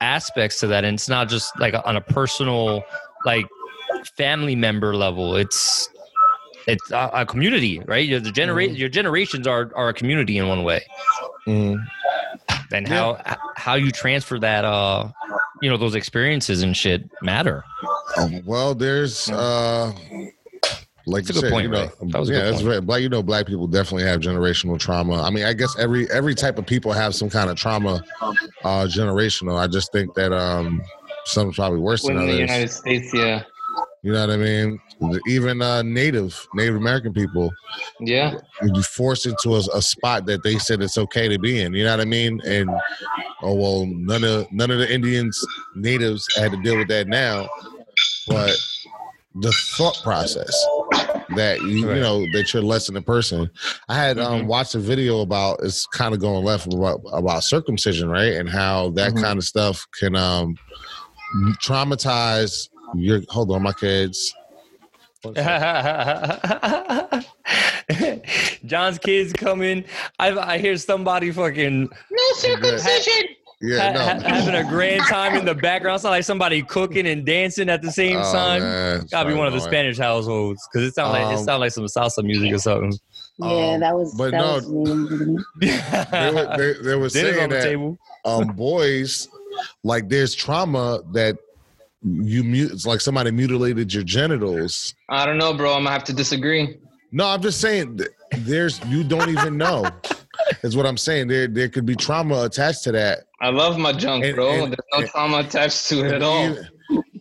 [0.00, 2.82] aspects to that, and it's not just like on a personal,
[3.24, 3.46] like
[4.16, 5.36] family member level.
[5.36, 5.88] It's
[6.66, 8.06] it's a, a community, right?
[8.06, 8.76] Your- The genera- Mm-hmm.
[8.76, 10.82] your generations are are a community in one way,
[11.46, 11.76] Mhm.
[12.72, 13.18] and how
[13.56, 15.08] how you transfer that, uh,
[15.60, 17.64] you know, those experiences and shit matter.
[18.16, 19.92] Um, well, there's uh
[21.04, 21.90] like That's a you good said, point, you know, Ray.
[22.12, 22.64] That was yeah, that's point.
[22.66, 23.00] very black.
[23.02, 25.20] You know, black people definitely have generational trauma.
[25.22, 28.04] I mean, I guess every every type of people have some kind of trauma,
[28.62, 29.58] uh, generational.
[29.58, 30.80] I just think that um,
[31.24, 32.40] some probably worse than in the others.
[32.40, 33.42] United States, yeah,
[34.02, 34.80] You know what I mean?
[35.28, 37.52] Even uh, native Native American people,
[38.00, 38.34] yeah,
[38.74, 41.72] you forced into a, a spot that they said it's okay to be in.
[41.72, 42.40] You know what I mean?
[42.44, 42.68] And
[43.42, 45.38] oh well, none of none of the Indians
[45.76, 47.48] natives had to deal with that now,
[48.26, 48.56] but
[49.36, 50.52] the thought process
[51.36, 51.94] that you, Right.
[51.96, 53.48] you know that you're less than a person.
[53.88, 54.46] I had um, Mhm.
[54.46, 58.90] watched a video about it's kind of going left about, about circumcision, right, and how
[58.90, 59.22] that Mhm.
[59.22, 60.56] kind of stuff can um,
[61.62, 63.20] traumatize your.
[63.28, 64.34] Hold on, my kids.
[68.66, 69.84] John's kids coming.
[70.18, 73.28] I I hear somebody fucking no circumcision.
[73.60, 74.28] Yeah, ha- ha- no.
[74.28, 76.00] having a grand time in the background.
[76.00, 78.62] Sound like somebody cooking and dancing at the same Oh, time.
[78.62, 79.60] man, it's Gotta be one of the.
[79.60, 82.92] Spanish households because it sound like it Um, sound like some salsa music or something.
[83.38, 84.12] Yeah, Um, that was.
[84.16, 84.66] but that no, was
[85.60, 87.96] they were, they, they were saying the that table.
[88.24, 89.28] um, boys,
[89.84, 91.36] like there's trauma that
[92.04, 92.72] you mute.
[92.72, 94.94] It's like somebody mutilated your genitals.
[95.08, 95.72] I don't know, bro.
[95.74, 96.78] I'm gonna have to disagree.
[97.12, 98.00] No, I'm just saying
[98.38, 99.86] there's you don't even know.
[100.62, 101.28] is what I'm saying.
[101.28, 103.20] There there could be trauma attached to that.
[103.40, 104.50] I love my junk, And- bro.
[104.50, 106.44] and- There's no and- trauma attached to it at all.
[106.44, 106.68] Even,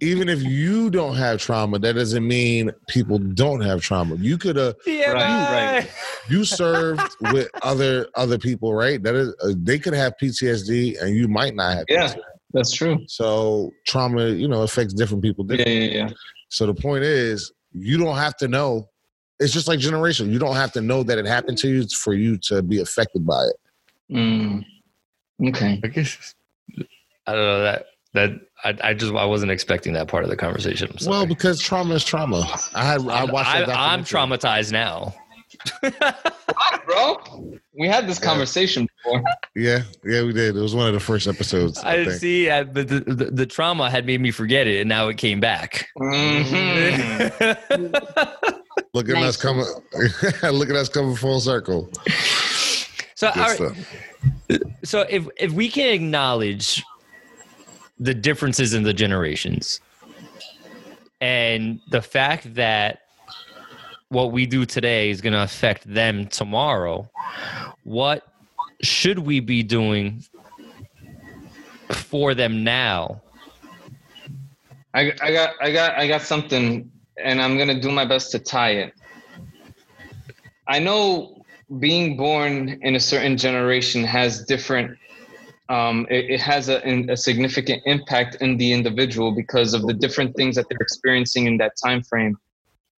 [0.02, 4.16] even if you don't have trauma, that doesn't mean people don't have trauma.
[4.16, 5.92] You could have Yeah, Right, right.
[6.30, 7.02] you served
[7.32, 9.02] with other other people, right?
[9.04, 11.86] That is, uh, they could have PTSD, and you might not have.
[11.90, 12.08] Yeah.
[12.08, 12.20] PTSD.
[12.54, 13.00] That's true.
[13.08, 15.46] So trauma, you know, affects different people.
[15.50, 15.96] Yeah, Differently.
[15.96, 16.14] yeah, yeah.
[16.50, 18.90] So the point is, you don't have to know.
[19.40, 20.32] It's just like generation.
[20.32, 23.26] You don't have to know that it happened to you for you to be affected
[23.26, 23.56] by it.
[24.16, 24.66] Mm.
[25.48, 25.80] Okay.
[25.84, 26.36] I guess
[27.26, 28.32] I don't know that that
[28.64, 30.94] I, I just I wasn't expecting that part of the conversation.
[31.08, 32.46] Well, because trauma is trauma.
[32.76, 33.50] I had I watched.
[33.50, 35.16] I, that I'm traumatized now.
[35.82, 37.18] What, bro?
[37.78, 38.26] We had this Yeah.
[38.28, 39.24] conversation before.
[39.56, 40.56] Yeah, yeah, we did.
[40.56, 41.80] It was one of the first episodes.
[41.84, 42.20] I, I think.
[42.20, 45.18] see, I, but the, the the trauma had made me forget it, and now it
[45.18, 45.88] came back.
[45.98, 47.32] Mhm.
[48.94, 49.24] Look at Nice.
[49.30, 49.66] us coming.
[50.52, 51.90] look at us coming full circle.
[53.16, 53.78] so, Good all right, stuff.
[54.84, 56.84] so if if we can acknowledge
[58.00, 59.80] the differences in the generations
[61.22, 63.00] and the fact that
[64.12, 67.10] what we do today is going to affect them tomorrow
[67.84, 68.28] what
[68.82, 70.24] should we be doing
[71.90, 73.22] for them now
[74.94, 76.92] I, I got I got I got something
[77.24, 78.94] and I'm gonna do my best to tie it.
[80.68, 81.44] I know
[81.80, 84.98] being born in a certain generation has different
[85.70, 90.36] um, it, it has a, a significant impact in the individual because of the different
[90.36, 92.38] things that they're experiencing in that time frame.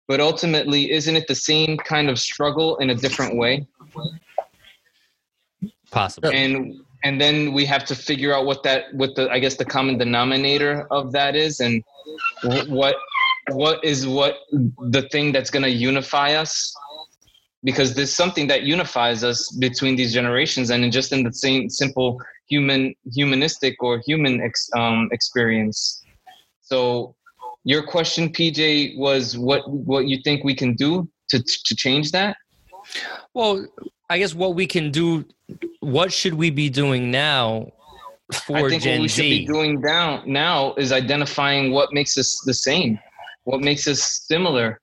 [0.07, 3.65] But ultimately, isn't it the same kind of struggle in a different way?
[5.93, 6.35] possibly.
[6.35, 9.65] And and then we have to figure out what that what the i guess the
[9.65, 11.83] common denominator of that is and
[12.69, 12.95] what
[13.51, 14.37] what is what
[14.97, 16.73] the thing that's going to unify us?
[17.63, 22.21] Because there's something that unifies us between these generations and just in the same simple
[22.47, 26.03] human humanistic or human ex, um, experience.
[26.61, 27.15] So
[27.63, 32.35] your question pj was what what you think we can do to to change that
[33.33, 33.65] Well,
[34.09, 35.25] I guess what we can do,
[35.79, 37.71] what should we be doing now
[38.45, 42.17] for I think Gen what we should be doing down now is identifying what makes
[42.17, 42.99] us the same,
[43.43, 44.79] what makes us similar,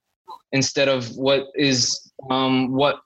[0.51, 2.99] instead of what is um, what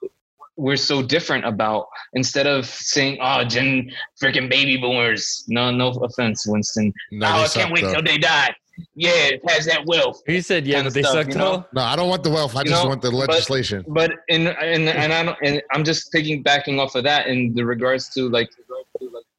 [0.56, 1.86] we're so different about.
[2.14, 3.90] Instead of saying, "Oh, Gen
[4.22, 6.92] freaking baby boomers." No, no offense, Winston.
[7.12, 7.94] No, oh, I can't wait though.
[7.94, 8.54] till they die.
[8.94, 10.22] Yeah, it has that wealth.
[10.26, 11.66] He said, yeah, Kinda but they stuff, suck you know?
[11.72, 12.56] No, I don't want the wealth.
[12.56, 13.84] I You just know, want the legislation.
[13.88, 17.64] But in and and I don't and I'm just piggybacking off of that in the
[17.64, 18.50] regards to like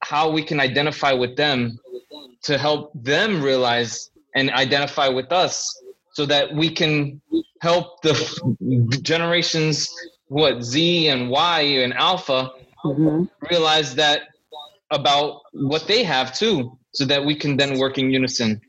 [0.01, 1.79] how we can identify with them
[2.43, 5.81] to help them realize and identify with us
[6.13, 7.19] so that we can
[7.61, 9.91] help the f- generations
[10.27, 12.51] what Z and Y and Alpha
[12.85, 13.29] Mhm.
[13.49, 14.21] realize that
[14.91, 18.61] about what they have too so that we can then work in unison.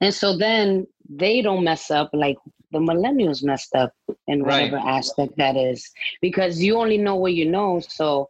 [0.00, 2.36] And so then they don't mess up like
[2.72, 3.92] the millennials messed up
[4.26, 4.70] in Right.
[4.70, 5.90] whatever aspect that is.
[6.20, 7.80] Because you only know what you know.
[7.80, 8.28] So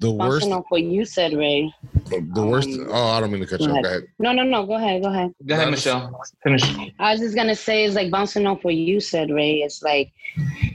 [0.00, 1.72] The worst, bouncing off what you said, Ray.
[2.06, 2.68] the worst.
[2.68, 3.82] um, Oh, I don't mean to cut you off.
[3.82, 4.02] Go ahead.
[4.18, 4.66] No, no, no.
[4.66, 5.02] Go ahead.
[5.02, 5.32] Go ahead.
[5.46, 6.20] Go ahead, Michelle.
[6.42, 6.64] Finish.
[6.98, 9.56] I was just gonna say it's like bouncing off what you said, Ray.
[9.62, 10.12] It's like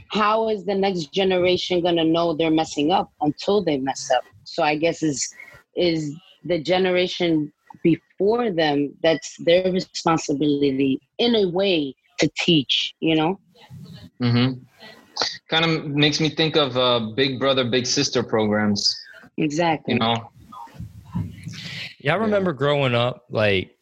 [0.08, 4.24] how is the next generation gonna know they're messing up until they mess up?
[4.44, 5.32] So I guess is
[5.76, 6.14] is
[6.44, 7.52] the generation
[8.18, 13.38] before them that's their responsibility in a way to teach, you know?
[14.22, 14.60] Mm-hmm.
[15.48, 18.94] Kind of makes me think of uh, Big Brother, Big Sister programs.
[19.38, 19.94] Exactly.
[19.94, 20.30] You know,
[22.00, 23.76] Yeah, I remember growing up, like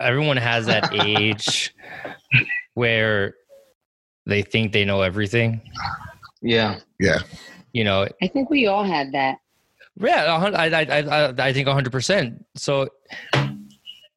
[0.00, 1.74] everyone has that age
[2.74, 3.34] where
[4.26, 5.60] they think they know everything.
[6.42, 7.18] yeah, Yeah.
[7.72, 9.36] You know, I think we all had that.
[10.00, 10.24] Yeah,
[10.54, 12.44] I, I, I, I think hundred percent.
[12.56, 12.88] So,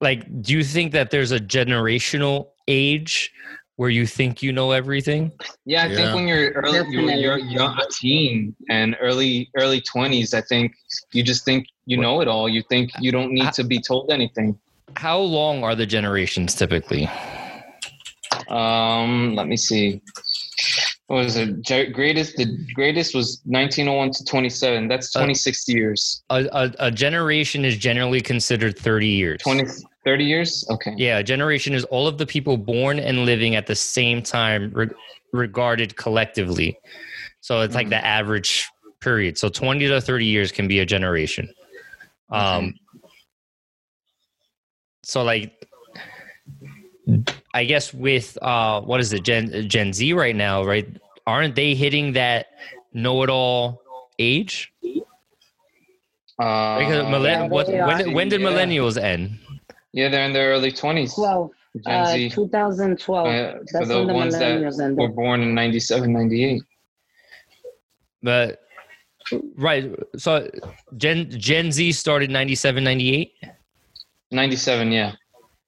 [0.01, 3.31] like, do you think that there's a generational age
[3.77, 5.31] where you think you know everything?
[5.65, 5.83] yeah.
[5.83, 5.95] I Yeah.
[5.95, 10.73] think when you're early, you're, you're young, a teen and early early twenties, I think
[11.13, 12.49] you just think you know it all.
[12.49, 14.57] You think you don't need to be told anything.
[14.95, 17.09] How long are the generations typically?
[18.49, 20.01] Um, let me see.
[21.09, 21.63] What was it?
[21.93, 22.45] Greatest the
[22.75, 24.87] greatest was 1901 to 27.
[24.87, 26.21] That's Uh, 26 years.
[26.29, 29.41] A, a, a generation is generally considered 30 years.
[29.41, 29.65] 20,
[30.05, 30.67] 30 years.
[30.69, 30.93] Okay.
[30.97, 34.71] Yeah, a generation is all of the people born and living at the same time
[34.71, 34.89] re-
[35.33, 36.77] regarded collectively.
[37.41, 37.91] So it's like Mhm.
[37.97, 38.67] the average
[39.01, 39.39] period.
[39.39, 41.49] So 20 to 30 years can be a generation.
[42.31, 42.75] Um
[45.01, 45.53] so like
[47.53, 50.87] I guess with uh what is it Gen Gen Z right now, right?
[51.25, 52.47] Aren't they hitting that
[52.93, 53.81] know-it-all
[54.17, 54.73] age?
[56.39, 58.47] Uh, Because millenn- yeah, what, when, when did Yeah.
[58.47, 59.37] millennials end?
[59.93, 61.13] Yeah, they're in their early 20s.
[61.15, 61.51] 12,
[61.85, 62.29] Gen uh, Z.
[62.29, 63.27] 2012.
[63.27, 64.97] Uh, for the when the ones that ended.
[64.97, 66.61] were born in 97, 98.
[68.23, 68.59] But
[69.55, 70.49] right, so
[70.97, 73.31] Gen Gen Z started 97, 98.
[74.31, 75.13] 97, yeah,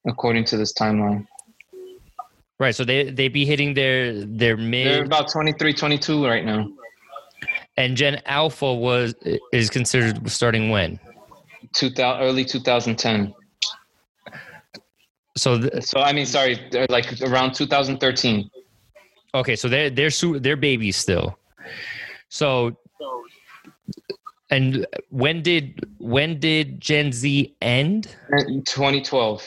[0.06, 1.26] according to this timeline.
[2.62, 4.86] Right, so they they be hitting their their mid.
[4.86, 6.68] They're about 23, 22 right now.
[7.76, 9.16] and Gen Alpha was
[9.52, 11.00] is considered starting when?
[11.74, 13.34] 2000, early 2010.
[15.36, 18.48] So th- So, I mean, sorry, uh, like around 2013.
[19.34, 21.36] okay, so they're they're su- they're babies still.
[22.28, 22.76] So
[24.50, 28.14] and when did when did Gen Z end?
[28.46, 29.42] In 2012.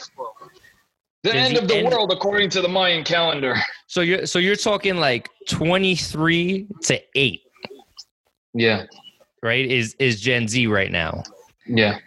[1.26, 3.54] The end of the end- world, according to the Mayan calendar.
[3.88, 7.40] So you're so you're talking like 23 to 8,
[8.54, 8.86] Yeah,
[9.42, 9.64] right?
[9.64, 11.22] Is is Gen Z right now?
[11.66, 11.98] yeah,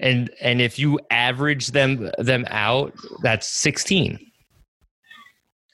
[0.00, 2.92] and and if you average them them out
[3.22, 4.18] that's 16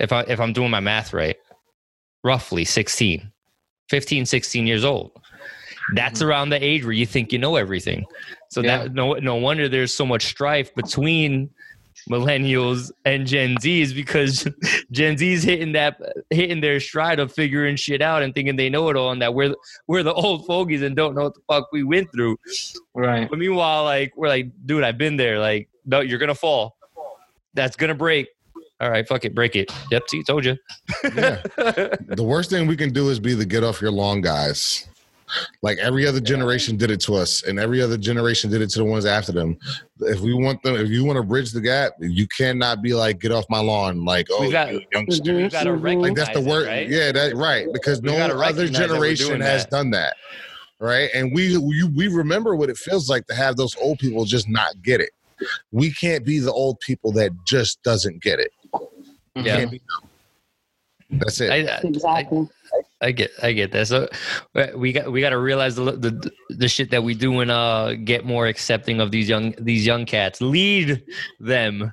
[0.00, 1.36] if i if i'm doing my math right
[2.24, 3.30] roughly 16
[3.88, 5.12] 15 16 years old
[5.94, 6.28] that's mm-hmm.
[6.28, 8.04] around the age where you think you know everything
[8.50, 8.78] so Yeah.
[8.78, 11.48] that no no wonder there's so much strife between
[12.10, 14.48] millennials and gen z's because
[14.92, 16.00] gen z's hitting that
[16.30, 19.34] hitting their stride of figuring shit out and thinking they know it all and that
[19.34, 19.54] we're
[19.88, 22.36] we're the old fogies and don't know what the fuck we went through
[22.94, 23.28] right.
[23.28, 25.38] but meanwhile, like we're like, dude, I've been there.
[25.38, 26.76] Like, no, you're gonna fall.
[27.54, 28.28] That's gonna break.
[28.80, 29.72] All right, fuck it, break it.
[29.90, 30.56] Yep, see, told you.
[31.02, 31.42] Yeah.
[31.56, 34.86] the worst thing we can do is be the get off your lawn guys.
[35.62, 38.78] Like every other generation did it to us, and every other generation did it to
[38.78, 39.58] the ones after them.
[40.00, 43.18] If we want them, if you want to bridge the gap, you cannot be like,
[43.20, 45.32] "Get off my lawn!" Like, oh, We got- you youngster.
[45.32, 45.50] Mhm.
[45.50, 45.82] Gotta Mhm.
[45.82, 46.66] recognize Like that's the it, word.
[46.68, 46.88] right?
[46.88, 47.66] Yeah, that right.
[47.72, 49.70] Because We no other recognize that we're generation has that.
[49.70, 50.16] done that.
[50.78, 51.08] Right.
[51.14, 54.48] And we we we remember what it feels like to have those old people just
[54.48, 55.10] not get it.
[55.72, 58.52] We can't be the old people that just doesn't get it.
[59.34, 59.66] We Yeah.
[61.10, 61.20] Can't be them.
[61.20, 61.50] That's it.
[61.50, 62.48] I, I, Exactly.
[63.00, 63.86] I get I get that.
[63.88, 64.08] So
[64.54, 67.50] uh, we got we got to realize the, the the shit that we do and
[67.50, 70.40] uh get more accepting of these young these young cats.
[70.40, 71.04] Lead
[71.38, 71.92] them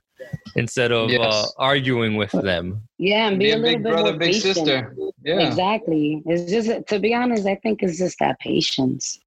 [0.55, 2.81] instead of uh, arguing with them.
[2.97, 4.55] Yeah, and be, Be a a little big bit brother, more big patient.
[4.55, 4.95] sister.
[5.23, 5.39] Yeah.
[5.39, 6.23] Exactly.
[6.25, 9.19] It's just to be honest, I think it's just that patience.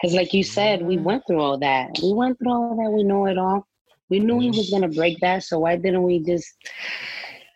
[0.00, 1.90] Because, like you said, we went through all that.
[2.02, 2.90] We went through all that.
[2.90, 3.66] We know it all.
[4.10, 5.42] We knew he was gonna break that.
[5.44, 6.48] So why didn't we just,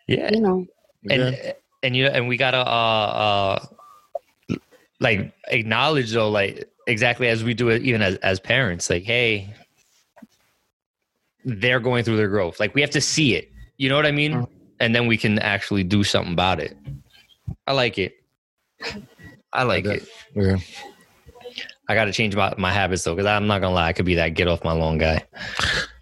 [0.07, 0.65] Yeah, you know?
[1.09, 1.53] And Yeah.
[1.83, 3.59] and you and we gotta uh
[4.51, 4.57] uh
[4.99, 9.53] like acknowledge though like exactly as we do it even as as parents like hey
[11.45, 14.11] they're going through their growth like we have to see it you know what i
[14.11, 14.45] mean
[14.79, 16.77] and then we can actually do something about it
[17.67, 18.15] i like it
[19.51, 20.57] i like that- it Yeah.
[21.89, 24.15] i gotta change my, my habits though because i'm not gonna lie i could be
[24.15, 25.25] that get off my lawn guy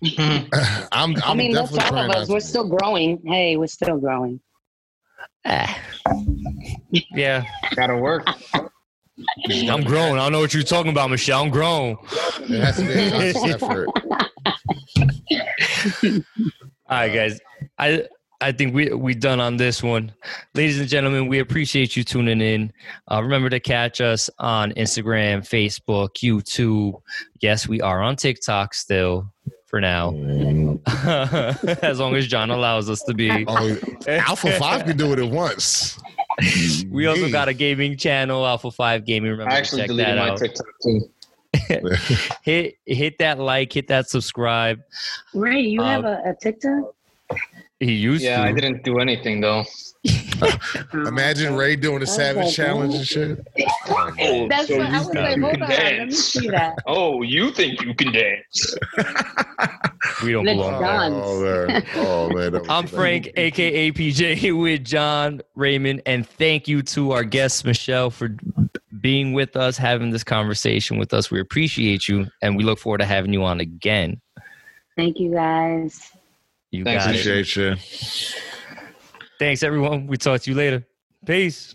[0.18, 0.48] I'm,
[0.92, 2.28] I'm I mean, that's definitely all of us.
[2.30, 3.22] We're still growing.
[3.24, 4.40] Hey, we're still growing.
[5.46, 5.80] Ah.
[7.12, 7.44] yeah
[7.76, 8.28] Gotta work.
[8.28, 11.98] i'm grown i don't know what you're talking about michelle i'm grown
[12.42, 13.88] It has to be a conscious effort.
[16.90, 17.40] All right, guys.
[17.78, 18.06] I
[18.42, 20.12] I think we we done on this one,
[20.56, 21.28] ladies and gentlemen.
[21.28, 22.74] We appreciate you tuning in.
[23.10, 27.00] Uh, remember to catch us on Instagram, Facebook, YouTube.
[27.40, 29.31] Yes, we are on TikTok still
[29.72, 30.10] for now,
[31.82, 33.30] as long as John allows us to be.
[33.48, 35.98] Oh, Alpha Five can do it at once.
[36.90, 39.32] We also got a gaming channel, Alpha Five Gaming.
[39.32, 40.38] Remember I to actually check deleted that my out.
[40.40, 41.10] TikTok too.
[42.44, 44.82] Hit hit that like, hit that subscribe.
[45.34, 46.96] Ray, you Uh, have a, a TikTok?
[47.80, 48.50] He used to Yeah, to.
[48.50, 49.64] I didn't do anything though.
[50.94, 53.48] Imagine Ray doing a oh, Savage Challenge and shit.
[53.88, 55.40] Oh, That's So what I was like.
[55.40, 56.76] Hold can on, let me see that.
[56.88, 58.76] Oh, you think you can dance?
[60.24, 60.82] we don't Let's belong.
[60.82, 60.88] go.
[60.88, 61.16] Dance.
[61.16, 62.62] Oh man, oh man.
[62.70, 62.88] I'm.
[62.88, 68.36] Frank, aka PJ, with John Raymond, and thank you to our guest Michelle for
[69.00, 71.32] being with us, having this conversation with us.
[71.32, 74.22] We appreciate you, and we look forward to having you on again.
[74.98, 76.12] Thank you guys.
[76.72, 77.22] You Thanks, got it.
[77.22, 78.48] Appreciate you.
[79.42, 80.06] Thanks, everyone.
[80.06, 80.86] We talk to you later.
[81.26, 81.74] Peace.